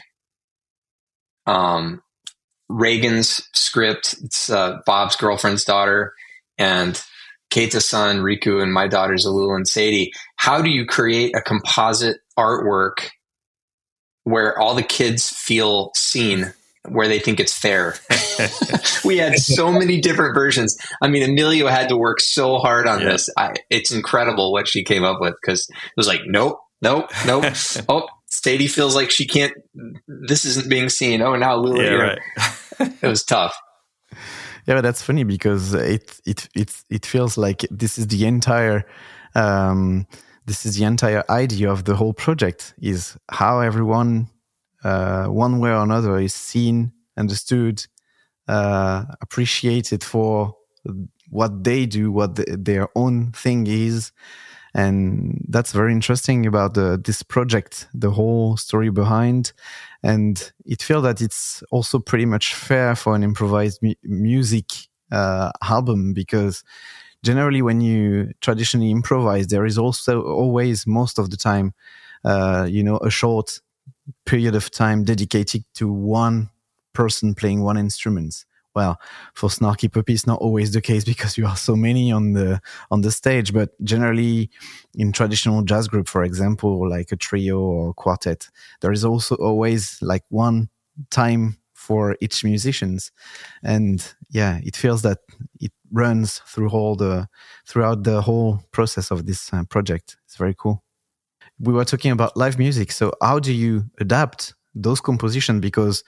[1.45, 2.01] Um,
[2.69, 6.13] Reagan's script, it's uh, Bob's girlfriend's daughter,
[6.57, 7.01] and
[7.51, 10.13] Keita's son, Riku, and my daughters, Alul and Sadie.
[10.37, 13.09] How do you create a composite artwork
[14.23, 16.53] where all the kids feel seen
[16.87, 17.95] where they think it's fair.
[19.05, 20.77] we had so many different versions.
[21.01, 23.11] I mean, Emilio had to work so hard on yeah.
[23.11, 23.29] this.
[23.37, 27.45] I, it's incredible what she came up with because it was like, nope, nope, nope.
[27.89, 29.53] oh, Sadie feels like she can't.
[30.07, 31.21] This isn't being seen.
[31.21, 31.83] Oh, now Lula.
[31.83, 32.19] Yeah, right.
[32.79, 33.55] it was tough.
[34.67, 38.85] Yeah, but that's funny because it it it it feels like this is the entire.
[39.35, 40.07] Um,
[40.45, 44.27] this is the entire idea of the whole project is how everyone
[44.83, 47.85] uh, one way or another is seen understood
[48.47, 50.55] uh, appreciated for
[51.29, 54.11] what they do what the, their own thing is.
[54.73, 59.51] And that's very interesting about the, this project the whole story behind.
[60.01, 64.65] And it feels that it's also pretty much fair for an improvised mu- music
[65.11, 66.63] uh, album because
[67.23, 71.73] generally when you traditionally improvise, there is also always most of the time,
[72.23, 73.59] uh, you know, a short
[74.26, 76.50] period of time dedicated to one
[76.93, 78.45] person playing one instrument.
[78.74, 79.00] Well,
[79.34, 82.62] for Snarky Puppy, it's not always the case because you are so many on the
[82.89, 83.54] on the stage.
[83.54, 84.50] But generally,
[84.95, 88.47] in traditional jazz group, for example, like a trio or quartet,
[88.80, 90.69] there is also always like one
[91.10, 93.12] time for each musicians
[93.63, 95.17] and yeah it feels that
[95.60, 97.28] it runs through all the
[97.65, 100.84] throughout the whole process of this uh, project it's very cool
[101.62, 102.91] we were talking about live music.
[102.91, 106.04] So how do you adapt those compositions because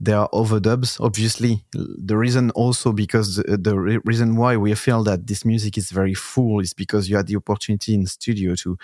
[0.00, 1.64] there are overdubs obviously.
[1.72, 6.14] The reason also because the, the reason why we feel that this music is very
[6.14, 8.76] full is because you had the opportunity in studio to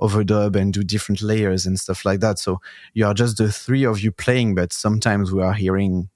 [0.00, 2.38] overdub and do different layers and stuff like that.
[2.38, 2.60] So
[2.94, 6.08] you are just the three of you playing, but sometimes we are hearing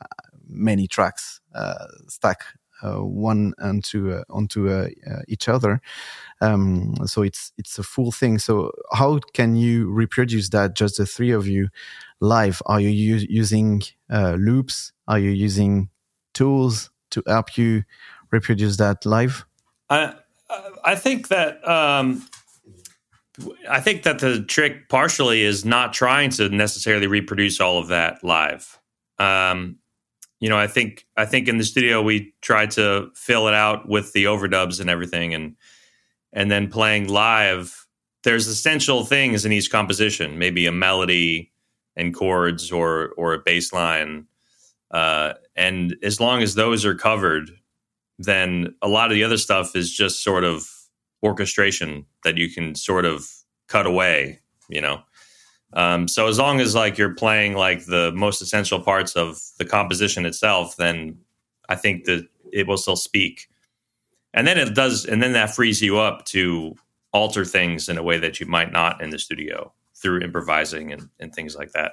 [0.00, 0.06] uh,
[0.46, 2.44] many tracks uh, stack
[2.90, 5.80] one onto uh, onto uh, uh, each other.
[6.40, 8.38] Um, so it's it's a full thing.
[8.38, 10.74] So how can you reproduce that?
[10.74, 11.68] Just the three of you
[12.20, 12.62] live?
[12.66, 14.92] Are you u- using loops?
[15.08, 15.88] Are you using
[16.34, 17.84] tools to help you
[18.30, 19.44] reproduce that live?
[19.88, 20.14] I
[20.84, 22.26] I think that um,
[23.68, 28.22] I think that the trick partially is not trying to necessarily reproduce all of that
[28.22, 28.78] live.
[29.18, 29.78] Um,
[30.42, 33.88] you know, I think I think in the studio we tried to fill it out
[33.88, 35.54] with the overdubs and everything, and
[36.32, 37.86] and then playing live.
[38.24, 41.52] There's essential things in each composition, maybe a melody
[41.94, 44.26] and chords or or a bass line,
[44.90, 47.48] uh, and as long as those are covered,
[48.18, 50.68] then a lot of the other stuff is just sort of
[51.22, 53.28] orchestration that you can sort of
[53.68, 55.02] cut away, you know.
[55.74, 59.64] Um, so as long as like you're playing like the most essential parts of the
[59.64, 61.18] composition itself, then
[61.68, 63.48] I think that it will still speak.
[64.34, 66.74] and then it does, and then that frees you up to
[67.12, 71.08] alter things in a way that you might not in the studio through improvising and,
[71.20, 71.92] and things like that.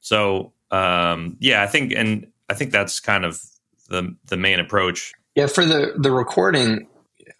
[0.00, 3.40] So um, yeah, I think, and I think that's kind of
[3.88, 5.12] the the main approach.
[5.34, 6.88] Yeah, for the the recording,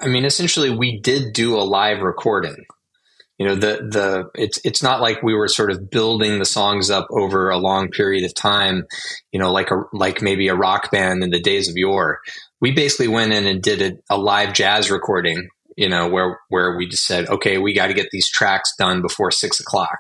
[0.01, 2.67] I mean, essentially, we did do a live recording.
[3.43, 6.91] You know, the the it's it's not like we were sort of building the songs
[6.91, 8.85] up over a long period of time.
[9.33, 12.21] You know, like a like maybe a rock band in the days of yore.
[12.61, 15.49] We basically went in and did a, a live jazz recording.
[15.77, 19.03] You know, where where we just said, okay, we got to get these tracks done
[19.03, 19.99] before six o'clock,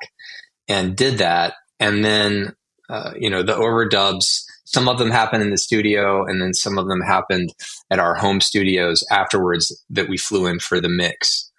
[0.68, 2.54] and did that, and then
[2.88, 6.78] uh, you know the overdubs some of them happened in the studio and then some
[6.78, 7.52] of them happened
[7.90, 11.50] at our home studios afterwards that we flew in for the mix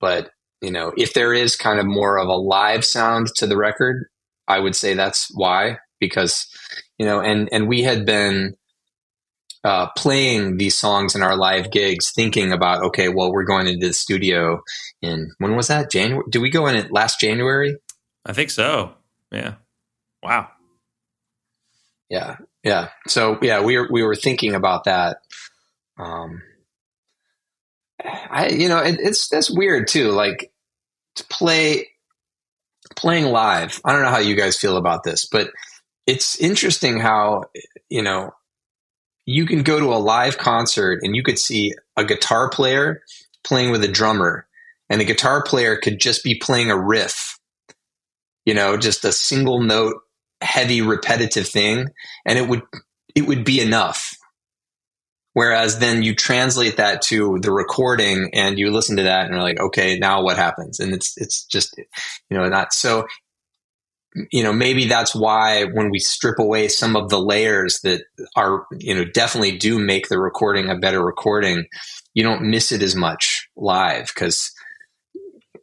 [0.00, 3.56] but you know if there is kind of more of a live sound to the
[3.56, 4.06] record
[4.48, 6.46] i would say that's why because
[6.98, 8.56] you know and and we had been
[9.62, 13.86] uh, playing these songs in our live gigs thinking about okay well we're going into
[13.86, 14.62] the studio
[15.02, 15.90] in when was that?
[15.90, 17.76] January did we go in it last january?
[18.24, 18.94] I think so.
[19.30, 19.54] Yeah.
[20.22, 20.48] Wow.
[22.08, 22.36] Yeah.
[22.64, 22.88] Yeah.
[23.06, 25.18] So yeah we were we were thinking about that
[25.98, 26.42] um
[28.30, 30.52] i you know it, it's that's weird too like
[31.16, 31.88] to play
[32.96, 33.80] playing live.
[33.84, 35.50] I don't know how you guys feel about this but
[36.06, 37.44] it's interesting how
[37.88, 38.32] you know
[39.26, 43.02] you can go to a live concert and you could see a guitar player
[43.44, 44.46] playing with a drummer
[44.88, 47.38] and the guitar player could just be playing a riff
[48.44, 49.96] you know just a single note
[50.40, 51.88] heavy repetitive thing
[52.26, 52.62] and it would
[53.14, 54.14] it would be enough
[55.34, 59.42] whereas then you translate that to the recording and you listen to that and you're
[59.42, 63.06] like okay now what happens and it's it's just you know not so
[64.32, 68.02] you know maybe that's why when we strip away some of the layers that
[68.36, 71.64] are you know definitely do make the recording a better recording
[72.14, 74.50] you don't miss it as much live because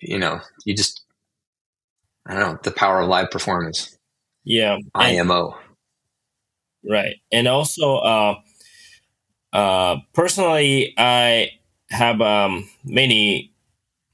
[0.02, 1.04] you know you just
[2.26, 3.98] i don't know the power of live performance
[4.46, 4.76] Yeah.
[4.96, 5.58] And- IMO.
[6.90, 7.16] Right.
[7.34, 8.36] And also, uh,
[9.54, 11.52] uh, personally, I
[11.90, 13.52] have um, many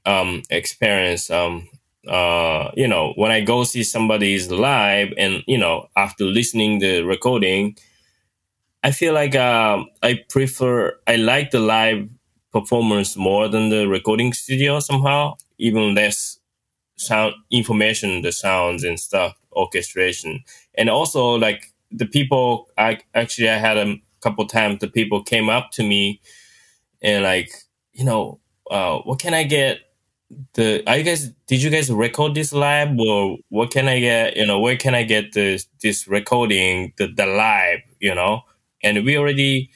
[0.06, 1.30] um, experience.
[1.30, 1.68] Um,
[2.08, 7.02] uh, you know, when I go see somebody's live, and you know, after listening the
[7.02, 7.76] recording,
[8.82, 10.98] I feel like um, I prefer.
[11.06, 12.08] I like the live
[12.52, 15.34] performance more than the recording studio somehow.
[15.58, 16.38] Even less
[16.96, 20.44] sound information, the sounds and stuff, orchestration,
[20.76, 25.48] and also like the people I actually I had a couple times the people came
[25.48, 26.20] up to me
[27.02, 27.52] and like
[27.92, 29.80] you know uh, what can I get
[30.54, 32.98] the are you guys did you guys record this live?
[32.98, 37.06] Or what can I get you know where can I get this this recording the,
[37.08, 38.42] the live you know?
[38.82, 39.70] And we already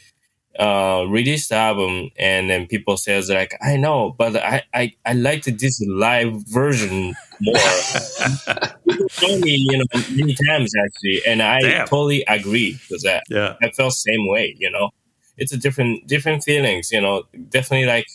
[0.58, 5.12] uh released the album and then people says like I know but I I, I
[5.12, 7.56] liked this live version more
[9.20, 11.86] told me, you know, many times actually, and I Damn.
[11.86, 13.24] totally agree with that.
[13.28, 14.90] yeah I felt same way, you know.
[15.36, 17.24] It's a different different feelings, you know.
[17.48, 18.06] Definitely like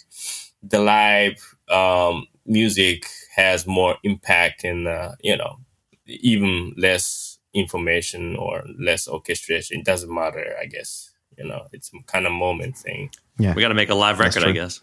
[0.61, 5.57] the live um, music has more impact and uh, you know,
[6.05, 9.79] even less information or less orchestration.
[9.79, 11.12] It doesn't matter, I guess.
[11.37, 13.09] You know, it's kind of moment thing.
[13.37, 14.79] Yeah, we got to make a live That's record i guess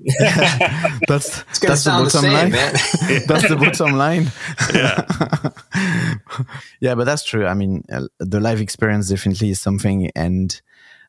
[1.08, 2.50] That's It's gonna that's the sound the bottom same, line.
[2.52, 2.72] man.
[3.26, 4.32] that's the bottom line.
[4.74, 6.42] Yeah.
[6.80, 7.46] yeah, but that's true.
[7.46, 10.58] I mean, uh, the live experience definitely is something, and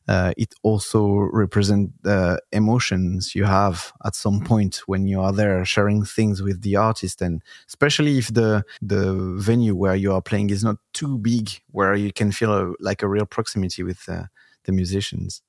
[0.08, 5.64] uh, it also represents the emotions you have at some point when you are there
[5.64, 10.50] sharing things with the artist, and especially if the the venue where you are playing
[10.50, 14.24] is not too big, where you can feel a, like a real proximity with uh,
[14.64, 15.42] the musicians.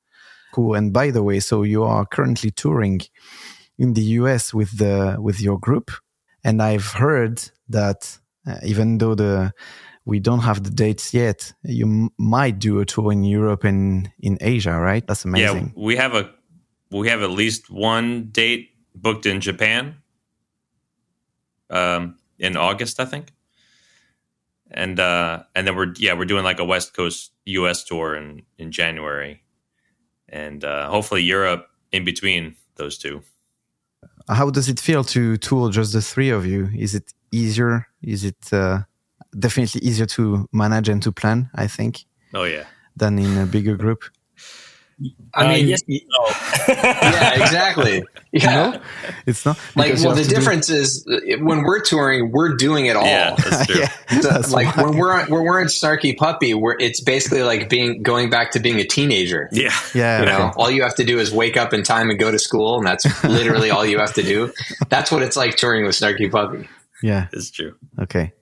[0.53, 0.75] Cool.
[0.75, 3.01] And by the way, so you are currently touring
[3.79, 5.89] in the US with the with your group,
[6.43, 9.53] and I've heard that uh, even though the
[10.05, 14.11] we don't have the dates yet, you m- might do a tour in Europe and
[14.19, 15.05] in Asia, right?
[15.07, 15.73] That's amazing.
[15.75, 16.29] Yeah, we have a
[16.91, 19.95] we have at least one date booked in Japan,
[21.69, 23.31] um, in August, I think,
[24.69, 27.83] and uh, and then we're yeah we're doing like a West Coast U.S.
[27.83, 29.41] tour in in January,
[30.27, 33.23] and uh, hopefully Europe in between those two.
[34.27, 36.69] How does it feel to tour just the three of you?
[36.75, 37.87] Is it easier?
[38.01, 38.83] Is it uh,
[39.39, 41.49] definitely easier to manage and to plan?
[41.55, 42.65] I think Oh yeah,
[42.95, 44.03] than in a bigger group.
[45.33, 45.97] I Uh, mean, yes, no.
[46.67, 48.03] yeah, exactly.
[48.35, 48.71] Yeah.
[48.71, 48.81] No,
[49.27, 49.59] it's not.
[49.75, 53.05] Like, well, the to do- difference is uh, when we're touring, we're doing it all.
[53.05, 53.81] Yeah, that's true.
[53.81, 54.83] yeah, So, that's like why.
[54.85, 58.49] when we're on, when we're in Snarky Puppy, where it's basically like being going back
[58.53, 59.49] to being a teenager.
[59.51, 59.69] Yeah.
[59.93, 60.53] yeah, You know, okay.
[60.57, 62.87] all you have to do is wake up in time and go to school, and
[62.87, 64.51] that's literally all you have to do.
[64.89, 66.67] That's what it's like touring with Snarky Puppy.
[67.03, 67.27] yeah.
[67.33, 67.75] It's true.
[67.99, 68.33] Okay.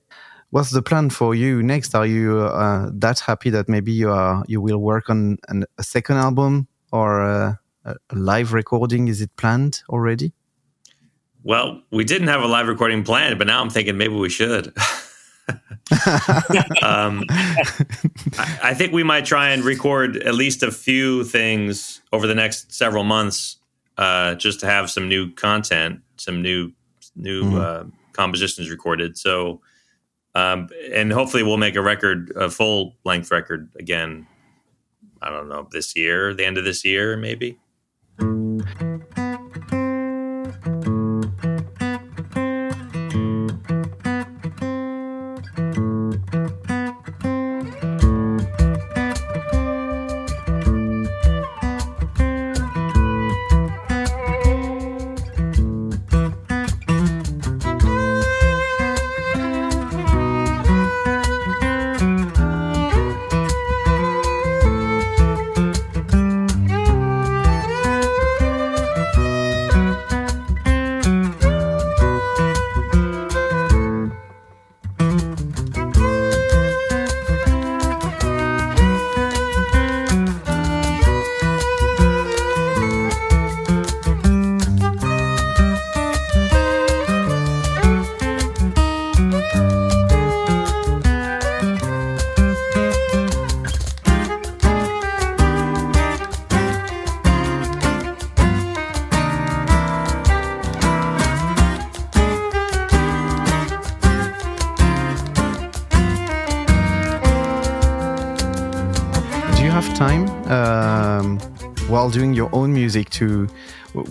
[0.51, 1.95] What's the plan for you next?
[1.95, 5.83] Are you uh, that happy that maybe you are you will work on an, a
[5.83, 9.07] second album or uh, a, a live recording?
[9.07, 10.33] Is it planned already?
[11.43, 14.67] Well, we didn't have a live recording planned, but now I'm thinking maybe we should.
[16.83, 17.23] um,
[18.37, 22.35] I, I think we might try and record at least a few things over the
[22.35, 23.57] next several months,
[23.97, 26.71] uh, just to have some new content, some new
[27.15, 27.59] new Mhm.
[27.59, 27.83] uh,
[28.13, 29.17] compositions recorded.
[29.17, 29.61] So,
[30.35, 34.27] um, and hopefully we'll make a record, a full length record again.
[35.21, 37.59] I don't know this year, the end of this year, maybe.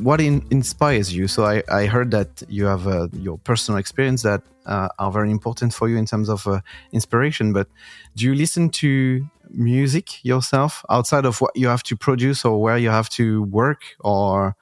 [0.03, 1.28] What in, inspires you?
[1.28, 5.30] So I, I heard that you have uh, your personal experience that uh, are very
[5.30, 6.61] important for you in terms of uh,
[6.92, 7.53] inspiration.
[7.53, 7.68] But
[8.16, 12.78] do you listen to music yourself outside of what you have to produce or where
[12.78, 14.57] you have to work or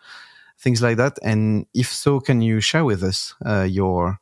[0.58, 1.18] things like that?
[1.22, 4.20] And if so, can you share with us uh, your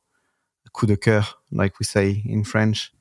[0.72, 2.92] coup de cœur, like we say in French?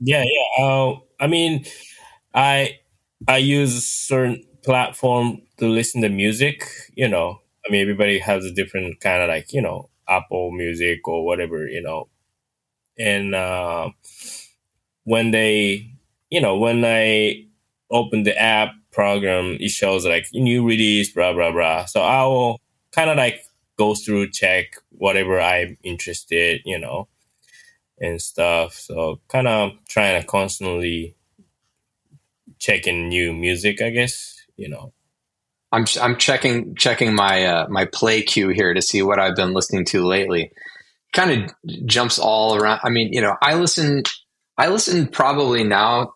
[0.00, 0.64] Yeah, yeah.
[0.64, 1.64] Uh, I mean,
[2.34, 2.78] I
[3.26, 6.62] I use certain platform to listen to music.
[6.94, 11.08] You know, I mean, everybody has a different kind of like you know Apple Music
[11.08, 11.66] or whatever.
[11.66, 12.08] You know,
[12.98, 13.90] and uh,
[15.04, 15.90] when they,
[16.30, 17.46] you know, when I
[17.90, 21.86] open the app program, it shows like new release, blah blah blah.
[21.86, 22.60] So I will
[22.92, 23.40] kind of like
[23.78, 26.60] go through, check whatever I'm interested.
[26.66, 27.08] You know
[28.00, 28.74] and stuff.
[28.74, 31.16] So kind of trying to constantly
[32.58, 34.37] checking new music, I guess.
[34.58, 34.92] You know.
[35.70, 39.52] I'm I'm checking checking my uh, my play queue here to see what I've been
[39.52, 40.50] listening to lately.
[41.12, 42.80] Kind of jumps all around.
[42.82, 44.02] I mean, you know, I listen
[44.56, 46.14] I listen probably now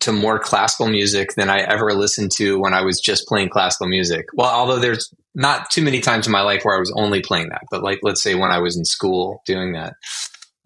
[0.00, 3.86] to more classical music than I ever listened to when I was just playing classical
[3.86, 4.26] music.
[4.34, 7.50] Well, although there's not too many times in my life where I was only playing
[7.50, 9.94] that, but like let's say when I was in school doing that.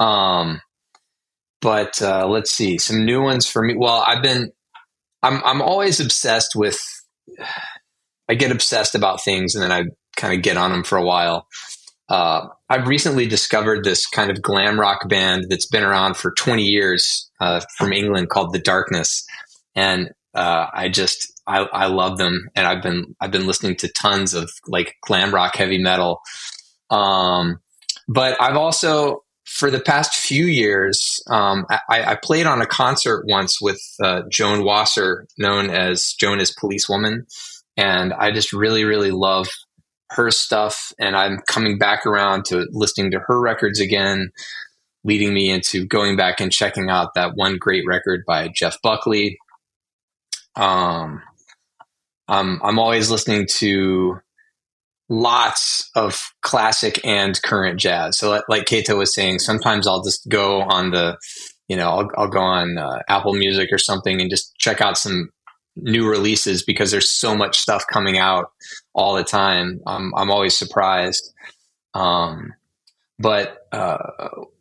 [0.03, 0.63] Um,
[1.61, 3.75] but uh, let's see some new ones for me.
[3.77, 4.53] Well, I've been
[5.23, 6.81] I'm I'm always obsessed with.
[8.29, 9.85] I get obsessed about things and then I
[10.17, 11.47] kind of get on them for a while.
[12.09, 16.63] Uh, I've recently discovered this kind of glam rock band that's been around for 20
[16.63, 19.25] years uh, from England called The Darkness,
[19.75, 23.89] and uh, I just I, I love them, and I've been I've been listening to
[23.89, 26.21] tons of like glam rock heavy metal.
[26.91, 27.59] Um,
[28.09, 33.25] but I've also for the past few years, um, I, I played on a concert
[33.29, 37.27] once with uh, Joan Wasser, known as Joan as Policewoman
[37.77, 39.49] and I just really, really love
[40.11, 40.93] her stuff.
[40.99, 44.31] And I'm coming back around to listening to her records again,
[45.05, 49.39] leading me into going back and checking out that one great record by Jeff Buckley.
[50.55, 51.23] Um,
[52.29, 54.21] um, I'm always listening to
[55.09, 58.19] lots of classic and current jazz.
[58.19, 61.17] So, like, Keita was saying, sometimes I'll just go on the,
[61.69, 64.99] you know, I'll, I'll go on uh, Apple Music or something and just check out
[64.99, 65.31] some
[65.77, 68.51] new releases because there's so much stuff coming out
[68.95, 69.81] all the time.
[69.87, 71.33] Um, I'm always surprised.
[71.95, 72.55] Um,
[73.19, 73.99] but uh,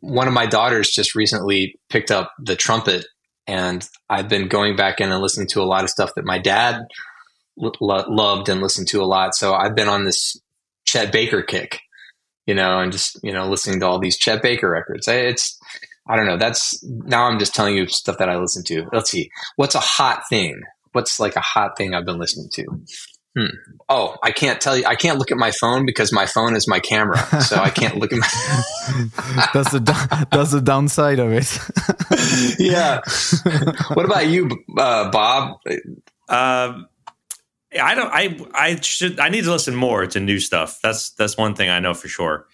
[0.00, 3.06] one of my daughters just recently picked up the trumpet
[3.46, 6.38] and I've been going back in and listening to a lot of stuff that my
[6.38, 6.86] dad
[7.56, 9.34] lo- loved and listened to a lot.
[9.34, 10.40] So I've been on this
[10.86, 11.80] Chet Baker kick,
[12.46, 15.08] you know, and just you know listening to all these Chet Baker records.
[15.08, 15.58] It's
[16.08, 16.36] I don't know.
[16.36, 18.86] That's now I'm just telling you stuff that I listen to.
[18.92, 19.30] Let's see.
[19.56, 20.60] What's a hot thing?
[20.92, 22.64] What's like a hot thing I've been listening to?
[23.36, 23.54] Hmm.
[23.90, 24.86] Oh, I can't tell you.
[24.86, 27.96] I can't look at my phone because my phone is my camera, so I can't
[27.98, 28.26] look at my.
[29.52, 31.58] that's the that's the downside of it.
[32.58, 33.02] yeah.
[33.92, 34.48] what about you,
[34.78, 35.60] uh, Bob?
[36.30, 36.84] Uh,
[37.78, 38.10] I don't.
[38.12, 39.18] I I should.
[39.20, 40.80] I need to listen more to new stuff.
[40.82, 42.46] That's that's one thing I know for sure.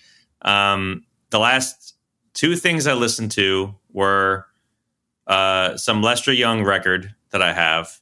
[0.42, 1.94] Um, the last
[2.34, 4.46] two things I listened to were
[5.26, 8.00] uh, some Lester Young record that I have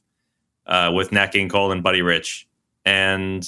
[0.65, 2.47] uh, with Nat King Cole and Buddy Rich
[2.85, 3.47] and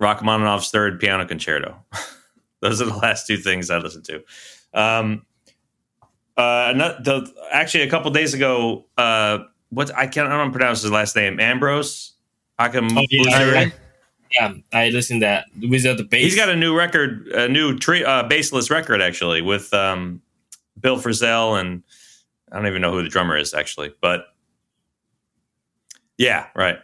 [0.00, 1.76] Rachmaninoff's third piano concerto.
[2.60, 4.24] Those are the last two things I listened to.
[4.74, 5.24] Um,
[6.36, 9.38] uh, the, actually, a couple days ago, uh,
[9.70, 11.40] what I can't I don't pronounce his last name.
[11.40, 12.14] Ambrose
[12.60, 12.96] Akam.
[12.96, 13.72] Oh, yeah, I,
[14.32, 15.46] yeah, I listened to that.
[15.68, 19.42] Without the bass, he's got a new record, a new tree, uh, bassless record actually
[19.42, 20.20] with um,
[20.80, 21.82] Bill Frisell and
[22.50, 24.26] I don't even know who the drummer is actually, but
[26.16, 26.78] yeah, right.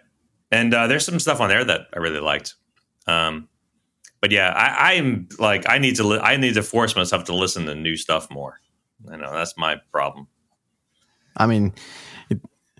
[0.50, 2.54] And uh, there's some stuff on there that I really liked.
[3.06, 3.48] Um,
[4.20, 7.34] but yeah, I, I'm like I need to li- I need to force myself to
[7.34, 8.60] listen to new stuff more.
[9.10, 10.28] I know that's my problem.
[11.36, 11.74] I mean, it,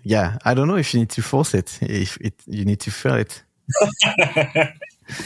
[0.05, 1.77] yeah, I don't know if you need to force it.
[1.81, 3.43] If it, you need to feel it.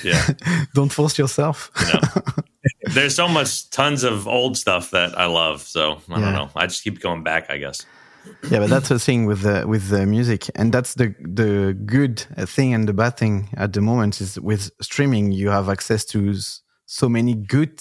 [0.04, 0.28] yeah,
[0.74, 1.72] don't force yourself.
[2.94, 5.62] There's so much, tons of old stuff that I love.
[5.62, 6.26] So I yeah.
[6.26, 6.50] don't know.
[6.56, 7.86] I just keep going back, I guess
[8.50, 12.20] yeah, but that's the thing with the with the music, and that's the the good
[12.48, 16.34] thing and the bad thing at the moment is with streaming, you have access to
[16.86, 17.80] so many good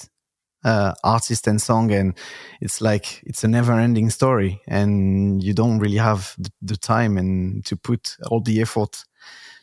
[0.64, 2.14] uh, artists and song, and
[2.60, 7.16] it's like it's a never ending story, and you don't really have the, the time
[7.18, 9.04] and to put all the effort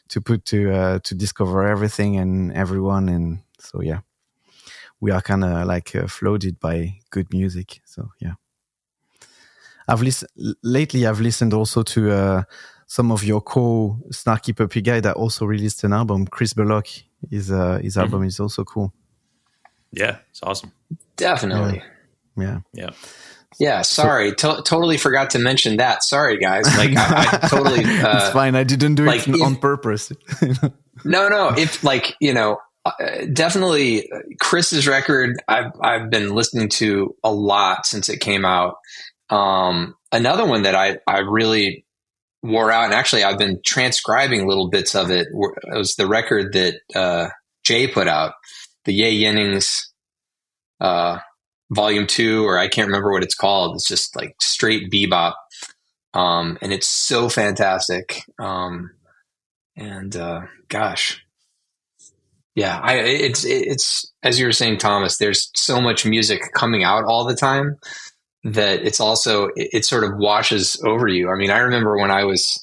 [0.09, 3.99] to put to uh, to discover everything and everyone, and so yeah,
[4.99, 7.81] we are kind of like uh, floated by good music.
[7.85, 8.33] So yeah.
[9.87, 10.31] I've listened
[10.63, 11.05] lately.
[11.05, 12.43] I've listened also to uh,
[12.87, 16.25] some of your co Snarky Puppy guy that also released an album.
[16.25, 16.87] Chris Bullock,
[17.29, 18.27] his uh, his album mm-hmm.
[18.27, 18.93] is also cool.
[19.91, 20.71] Yeah, it's awesome.
[21.15, 21.83] Definitely.
[22.37, 22.59] Yeah.
[22.73, 22.89] Yeah.
[23.59, 23.81] Yeah.
[23.83, 26.03] sorry, to- totally forgot to mention that.
[26.03, 26.65] Sorry, guys.
[26.77, 27.85] Like, I, I totally.
[27.85, 28.55] Uh, it's fine.
[28.55, 30.11] I didn't do like, it on if, purpose.
[31.05, 31.53] no, no.
[31.57, 32.91] If like you know, uh,
[33.31, 34.09] definitely
[34.41, 35.41] Chris's record.
[35.47, 38.75] I've I've been listening to a lot since it came out,
[39.29, 41.85] um, another one that I, I really
[42.43, 45.27] wore out, and actually I've been transcribing little bits of it.
[45.31, 47.29] It was the record that uh,
[47.63, 48.33] Jay put out,
[48.85, 49.91] the Jay Jennings
[50.79, 51.19] uh,
[51.71, 53.75] Volume Two, or I can't remember what it's called.
[53.75, 55.33] It's just like straight bebop,
[56.13, 58.23] um, and it's so fantastic.
[58.39, 58.91] Um,
[59.75, 61.25] and uh, gosh,
[62.55, 65.17] yeah, I, it's it's as you were saying, Thomas.
[65.17, 67.77] There's so much music coming out all the time
[68.45, 71.29] that it's also it, it, sort of washes over you.
[71.29, 72.61] I mean, I remember when I was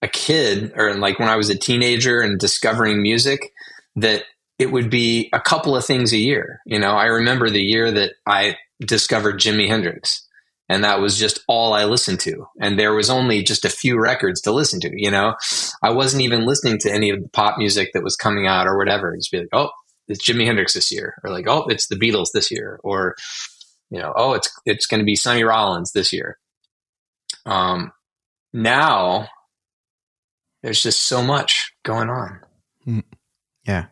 [0.00, 3.52] a kid or like when I was a teenager and discovering music
[3.96, 4.24] that
[4.58, 6.60] it would be a couple of things a year.
[6.66, 10.24] You know, I remember the year that I discovered Jimi Hendrix
[10.68, 12.46] and that was just all I listened to.
[12.60, 15.34] And there was only just a few records to listen to, you know.
[15.82, 18.78] I wasn't even listening to any of the pop music that was coming out or
[18.78, 19.14] whatever.
[19.16, 19.70] Just be like, oh,
[20.08, 23.14] it's Jimi Hendrix this year, or like, oh, it's the Beatles this year, or
[23.90, 26.38] you know, oh, it's it's going to be Sonny Rollins this year.
[27.46, 27.92] Um,
[28.52, 29.28] now
[30.62, 32.40] there's just so much going on.
[32.86, 33.04] Mm.
[33.66, 33.86] Yeah,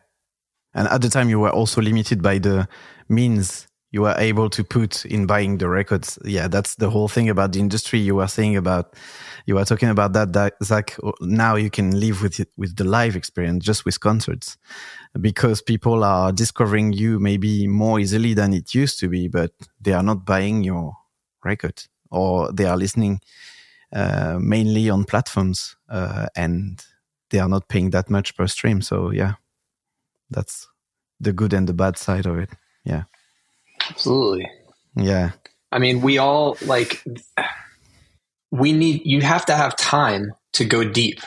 [0.73, 2.67] and at the time you were also limited by the
[3.09, 6.17] means you were able to put in buying the records.
[6.25, 7.99] Yeah, that's the whole thing about the industry.
[7.99, 8.95] You were saying about,
[9.45, 10.97] you were talking about that, that Zack.
[11.21, 14.57] Now you can live with it, with the live experience, just with concerts,
[15.21, 19.93] because people are discovering you maybe more easily than it used to be, but they
[19.93, 20.93] are not buying your
[21.45, 23.21] record or they are listening
[23.93, 26.83] uh, mainly on platforms uh, and
[27.29, 28.81] they are not paying that much per stream.
[28.81, 29.33] So yeah,
[30.33, 30.67] that's
[31.19, 32.49] the good and the bad side of it.
[32.83, 33.03] Yeah.
[33.89, 34.49] Absolutely.
[34.95, 35.31] Yeah.
[35.71, 37.03] I mean, we all like,
[38.51, 41.19] we need, you have to have time to go deep.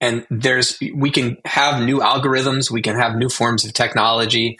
[0.00, 4.58] And there's, we can have new algorithms, we can have new forms of technology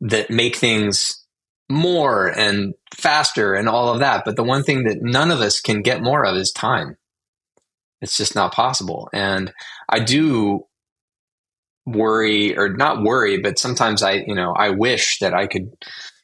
[0.00, 1.24] that make things
[1.68, 4.24] more and faster and all of that.
[4.24, 6.96] But the one thing that none of us can get more of is time.
[8.00, 9.08] It's just not possible.
[9.12, 9.52] And
[9.88, 10.66] I do
[11.86, 15.70] worry or not worry, but sometimes I, you know, I wish that I could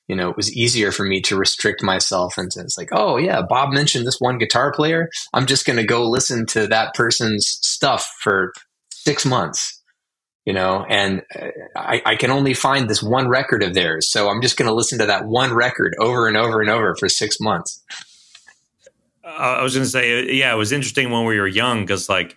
[0.08, 3.42] you know, it was easier for me to restrict myself and it's like, oh yeah,
[3.46, 5.10] Bob mentioned this one guitar player.
[5.34, 8.52] I'm just going to go listen to that person's stuff for
[8.90, 9.82] six months,
[10.46, 14.10] you know, and uh, I, I can only find this one record of theirs.
[14.10, 16.96] So I'm just going to listen to that one record over and over and over
[16.98, 17.82] for six months.
[19.22, 22.08] Uh, I was going to say, yeah, it was interesting when we were young because,
[22.08, 22.34] like,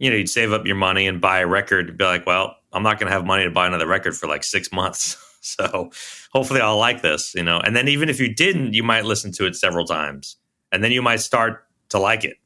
[0.00, 2.56] you know, you'd save up your money and buy a record and be like, well,
[2.72, 5.16] I'm not going to have money to buy another record for like six months.
[5.44, 5.90] So
[6.32, 7.58] hopefully I'll like this, you know.
[7.58, 10.36] And then even if you didn't, you might listen to it several times.
[10.70, 12.36] And then you might start to like it.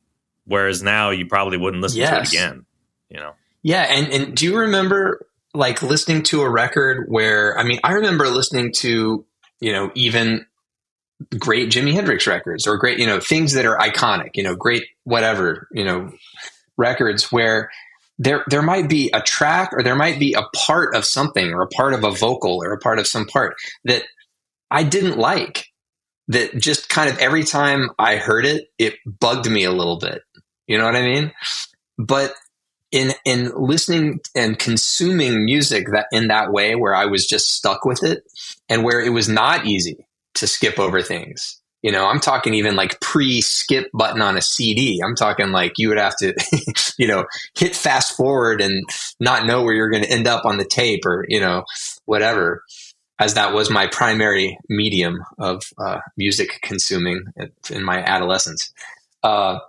[0.47, 2.31] Whereas now you probably wouldn't listen yes.
[2.31, 2.64] to it again,
[3.11, 3.33] you know.
[3.62, 7.93] Yeah, and and do you remember like listening to a record where I mean, I
[7.93, 9.27] remember listening to,
[9.61, 10.47] you know, even
[11.39, 14.85] great Jimi Hendrix records or great, you know, things that are iconic, you know, great
[15.05, 16.12] whatever, you know,
[16.77, 17.70] records where
[18.19, 21.62] there there might be a track or there might be a part of something or
[21.62, 24.05] a part of a vocal or a part of some part that
[24.71, 25.67] I didn't like
[26.29, 30.23] that just kind of every time I heard it it bugged me a little bit.
[30.67, 31.33] You know what I mean?
[31.99, 32.35] But
[32.91, 37.85] in in listening and consuming music that in that way where I was just stuck
[37.85, 38.25] with it
[38.69, 42.74] and where it was not easy to skip over things you know, I'm talking even
[42.74, 45.01] like pre skip button on a CD.
[45.05, 46.34] I'm talking like you would have to,
[46.99, 47.26] you know,
[47.57, 48.84] hit fast forward and
[49.20, 51.62] not know where you're going to end up on the tape or, you know,
[52.05, 52.64] whatever,
[53.20, 57.22] as that was my primary medium of uh, music consuming
[57.70, 58.72] in my adolescence.
[59.22, 59.61] Uh,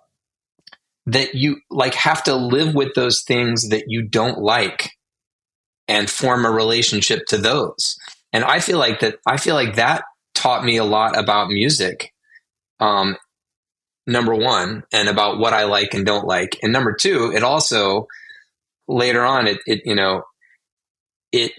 [1.05, 4.89] that you like have to live with those things that you don't like
[5.87, 7.95] and form a relationship to those.
[8.33, 10.03] And I feel like that, I feel like that
[10.37, 12.13] taught me a lot about music.
[12.79, 13.17] Um,
[14.05, 16.57] number one, and about what I like and don't like.
[16.63, 18.07] And number two, it also
[18.87, 20.23] later on, it, it you know,
[21.31, 21.51] it,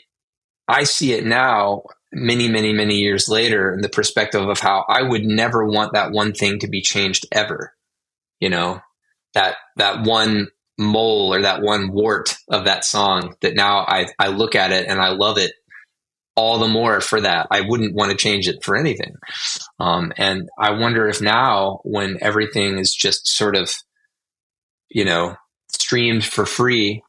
[0.66, 5.02] I see it now many, many, many years later in the perspective of how I
[5.02, 7.74] would never want that one thing to be changed ever.
[8.40, 8.80] You know,
[9.34, 10.48] that, that one
[10.78, 14.86] mole or that one wart of that song that now I, I look at it
[14.88, 15.52] and I love it
[16.38, 17.48] all the more for that.
[17.50, 19.16] I wouldn't want to change it for anything.
[19.80, 23.74] Um, and I wonder if now, when everything is just sort of,
[24.88, 25.34] you know,
[25.68, 27.02] streamed for free,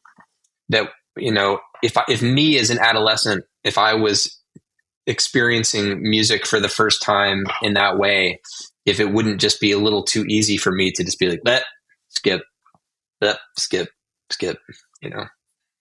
[0.70, 4.36] that you know, if I, if me as an adolescent, if I was
[5.06, 8.40] experiencing music for the first time in that way,
[8.84, 11.42] if it wouldn't just be a little too easy for me to just be like,
[11.44, 11.62] let
[12.08, 12.42] skip,
[13.20, 13.90] let skip,
[14.28, 14.58] skip,
[15.00, 15.26] you know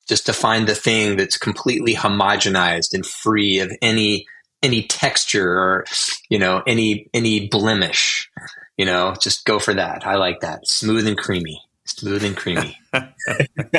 [0.10, 4.26] just to find the thing that's completely homogenized and free of any
[4.62, 5.86] any texture or
[6.30, 8.30] you know any any blemish
[8.78, 10.06] you know just go for that.
[10.06, 10.68] I like that.
[10.68, 11.62] Smooth and creamy.
[11.86, 12.78] Smooth and creamy.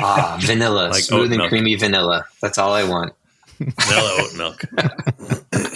[0.01, 0.89] Ah vanilla.
[0.91, 2.25] Like smooth and creamy vanilla.
[2.41, 3.13] That's all i want.
[3.59, 4.65] Vanilla oat milk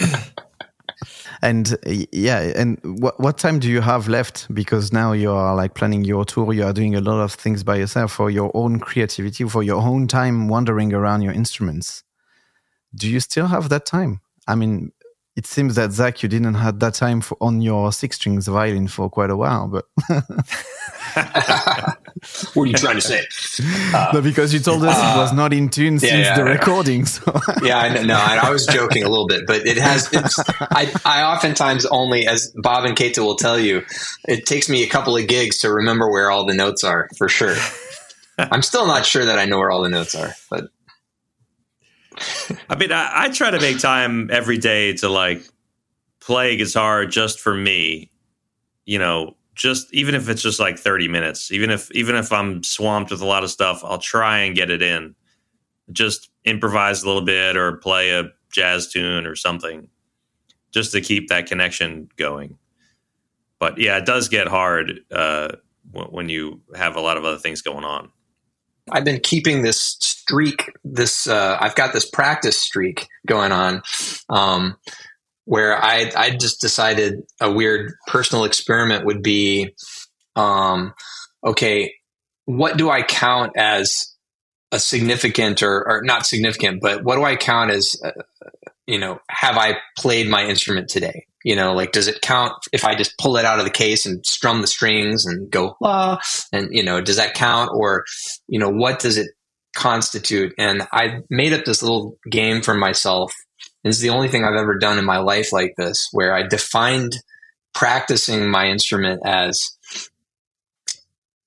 [1.45, 4.53] and uh, yeah and what what time do you have left?
[4.53, 6.53] Because now you are like planning your tour.
[6.53, 9.79] You are doing a lot of things by yourself for your own creativity for your
[9.81, 12.03] own time wandering around your instruments.
[12.95, 14.21] Do you still have that time?
[14.47, 14.91] I mean
[15.35, 18.87] it seems that Zack, you didn't have that time for, on your six strings violin
[18.87, 19.85] for quite a while, but
[22.53, 23.21] what are you trying to say?
[23.93, 26.35] Uh, no, because you told us uh, it was not in tune yeah, since yeah,
[26.37, 27.05] the recording.
[27.05, 27.37] So.
[27.63, 30.09] yeah, I, no, I, I, was joking a little bit, but it has.
[30.71, 33.83] I, I oftentimes only, as Bob and Keita will tell you,
[34.29, 37.27] it takes me a couple of gigs to remember where all the notes are for
[37.27, 37.55] sure.
[38.37, 40.69] I'm still not sure that I know where all the notes are, but
[42.69, 45.41] I mean, I, I, try to make time every day to like
[46.19, 48.11] play guitar just for me.
[48.85, 52.63] You know, just even if it's just like 30 minutes, even if even if I'm
[52.63, 55.15] swamped with a lot of stuff, I'll try and get it in.
[55.91, 59.87] Just improvise a little bit or play a jazz tune or something
[60.71, 62.57] just to keep that connection going.
[63.59, 65.49] But yeah, it does get hard uh,
[65.91, 68.11] when you have a lot of other things going on.
[68.91, 70.71] I've been keeping this streak.
[70.83, 73.81] This uh, I've got this practice streak going on,
[74.29, 74.77] um,
[75.45, 79.73] where I I just decided a weird personal experiment would be,
[80.35, 80.93] um,
[81.43, 81.93] okay,
[82.45, 84.15] what do I count as
[84.71, 88.11] a significant or, or not significant, but what do I count as, uh,
[88.85, 91.25] you know, have I played my instrument today?
[91.45, 94.07] You know, like, does it count if I just pull it out of the case
[94.07, 96.19] and strum the strings and go, ah,
[96.51, 97.69] and, you know, does that count?
[97.71, 98.03] Or,
[98.47, 99.27] you know, what does it
[99.75, 100.53] constitute?
[100.57, 103.31] And I made up this little game for myself.
[103.83, 107.13] Is the only thing I've ever done in my life like this, where I defined
[107.75, 109.77] practicing my instrument as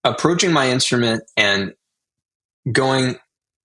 [0.05, 1.73] approaching my instrument and
[2.71, 3.17] going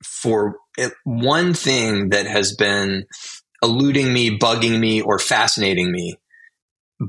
[0.03, 0.57] for
[1.03, 3.05] one thing that has been
[3.61, 6.17] eluding me, bugging me, or fascinating me,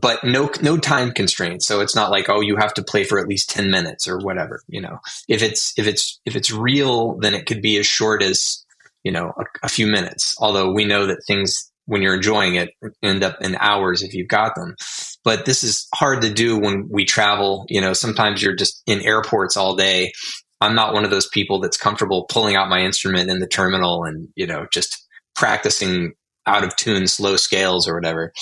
[0.00, 1.66] but no no time constraints.
[1.66, 4.18] So it's not like oh you have to play for at least ten minutes or
[4.18, 4.62] whatever.
[4.68, 8.22] You know, if it's if it's if it's real, then it could be as short
[8.22, 8.64] as
[9.02, 10.34] you know a, a few minutes.
[10.38, 12.70] Although we know that things when you're enjoying it
[13.02, 14.74] end up in hours if you've got them.
[15.22, 17.66] But this is hard to do when we travel.
[17.68, 20.12] You know, sometimes you're just in airports all day.
[20.60, 24.04] I'm not one of those people that's comfortable pulling out my instrument in the terminal
[24.04, 26.12] and, you know, just practicing
[26.46, 28.32] out of tune slow scales or whatever.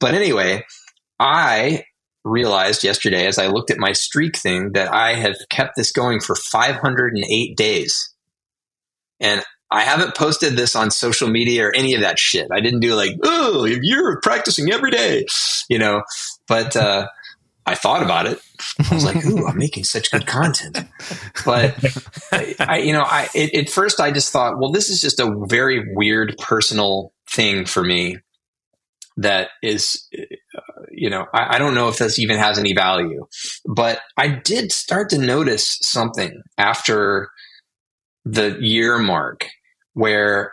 [0.00, 0.64] But anyway,
[1.20, 1.84] I
[2.24, 6.20] realized yesterday as I looked at my streak thing that I have kept this going
[6.20, 8.14] for 508 days.
[9.20, 12.48] And I haven't posted this on social media or any of that shit.
[12.52, 15.26] I didn't do like, oh, you're practicing every day,
[15.68, 16.02] you know,
[16.48, 17.06] but uh,
[17.66, 18.40] I thought about it.
[18.90, 20.78] I was like, ooh, I'm making such good content.
[21.44, 21.76] But
[22.58, 25.32] I, you know, I, it, at first I just thought, well, this is just a
[25.46, 28.18] very weird personal thing for me
[29.20, 30.08] that is,
[30.90, 33.26] you know, I, I don't know if this even has any value,
[33.66, 37.28] but I did start to notice something after
[38.24, 39.46] the year mark
[39.92, 40.52] where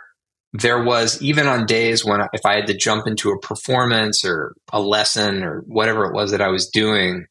[0.52, 4.54] there was even on days when if I had to jump into a performance or
[4.70, 7.26] a lesson or whatever it was that I was doing,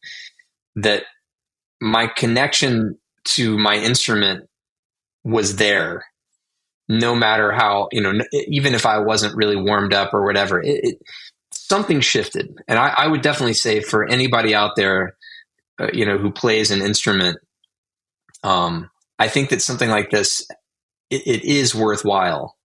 [0.75, 1.03] that
[1.79, 2.97] my connection
[3.35, 4.49] to my instrument
[5.23, 6.03] was there
[6.89, 8.13] no matter how you know
[8.47, 11.01] even if i wasn't really warmed up or whatever it, it,
[11.51, 15.15] something shifted and I, I, would definitely say for anybody out there
[15.79, 17.37] uh, you know who plays an instrument
[18.43, 20.47] um, i think that something like this
[21.09, 22.55] it, it is worthwhile.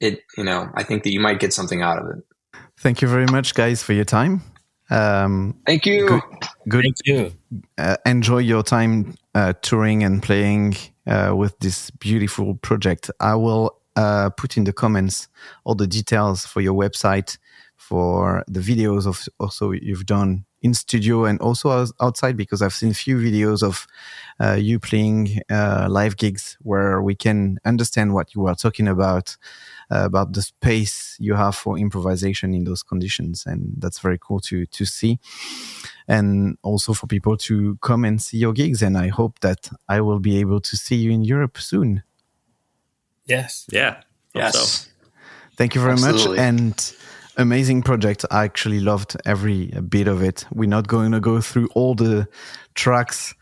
[0.00, 2.60] It, you know, I think that you might get something out of it.
[2.78, 4.42] Thank you very much, guys, for your time.
[4.90, 6.06] Um, Thank you.
[6.06, 6.22] Good.
[6.68, 7.32] good Thank you.
[7.78, 10.74] Uh, enjoy your time uh, touring and playing
[11.06, 13.10] uh, with this beautiful project.
[13.20, 15.28] I will uh, put in the comments
[15.64, 17.36] all the details for your website,
[17.76, 22.92] for the videos of also you've done in studio and also outside because I've seen
[22.92, 23.86] a few videos of
[24.40, 29.36] uh, you playing uh, live gigs where we can understand what you are talking about
[29.90, 34.66] about the space you have for improvisation in those conditions and that's very cool to
[34.66, 35.18] to see
[36.08, 40.00] and also for people to come and see your gigs and I hope that I
[40.00, 42.02] will be able to see you in Europe soon.
[43.26, 43.66] Yes.
[43.70, 44.02] Yeah.
[44.34, 44.58] Yes.
[44.58, 44.90] So.
[45.56, 46.36] Thank you very Absolutely.
[46.36, 46.92] much and
[47.36, 48.24] amazing project.
[48.30, 50.46] I actually loved every bit of it.
[50.52, 52.28] We're not going to go through all the
[52.74, 53.34] tracks.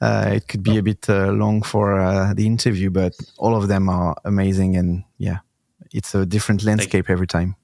[0.00, 3.68] Uh, it could be a bit uh, long for uh, the interview, but all of
[3.68, 4.76] them are amazing.
[4.76, 5.11] And yeah,
[5.92, 7.56] it's a different landscape every time.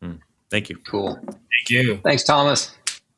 [0.00, 0.14] Hmm.
[0.50, 0.76] Thank you.
[0.78, 1.14] Cool.
[1.14, 2.00] Thank you.
[2.04, 2.74] Thanks, Thomas.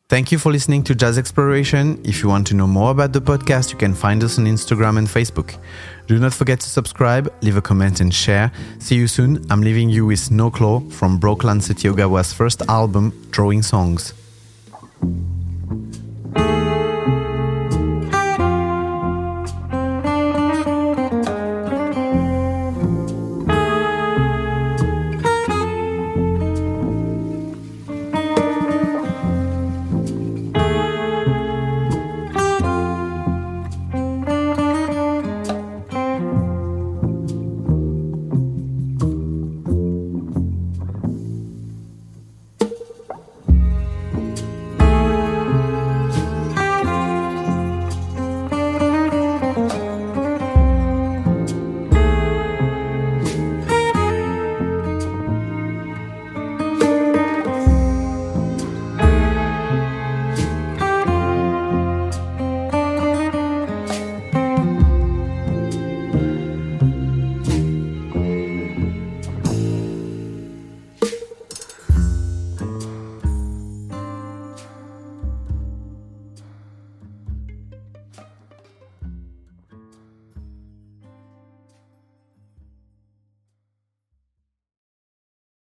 [0.09, 2.01] Thank you for listening to Jazz Exploration.
[2.03, 4.99] If you want to know more about the podcast, you can find us on Instagram
[4.99, 5.57] and Facebook.
[6.09, 8.51] Do not forget to subscribe, leave a comment, and share.
[8.81, 9.47] See you soon.
[9.51, 14.13] I'm leaving you with Snow Claw from Brock Lanzetti Ogawa's first album, Drawing Songs.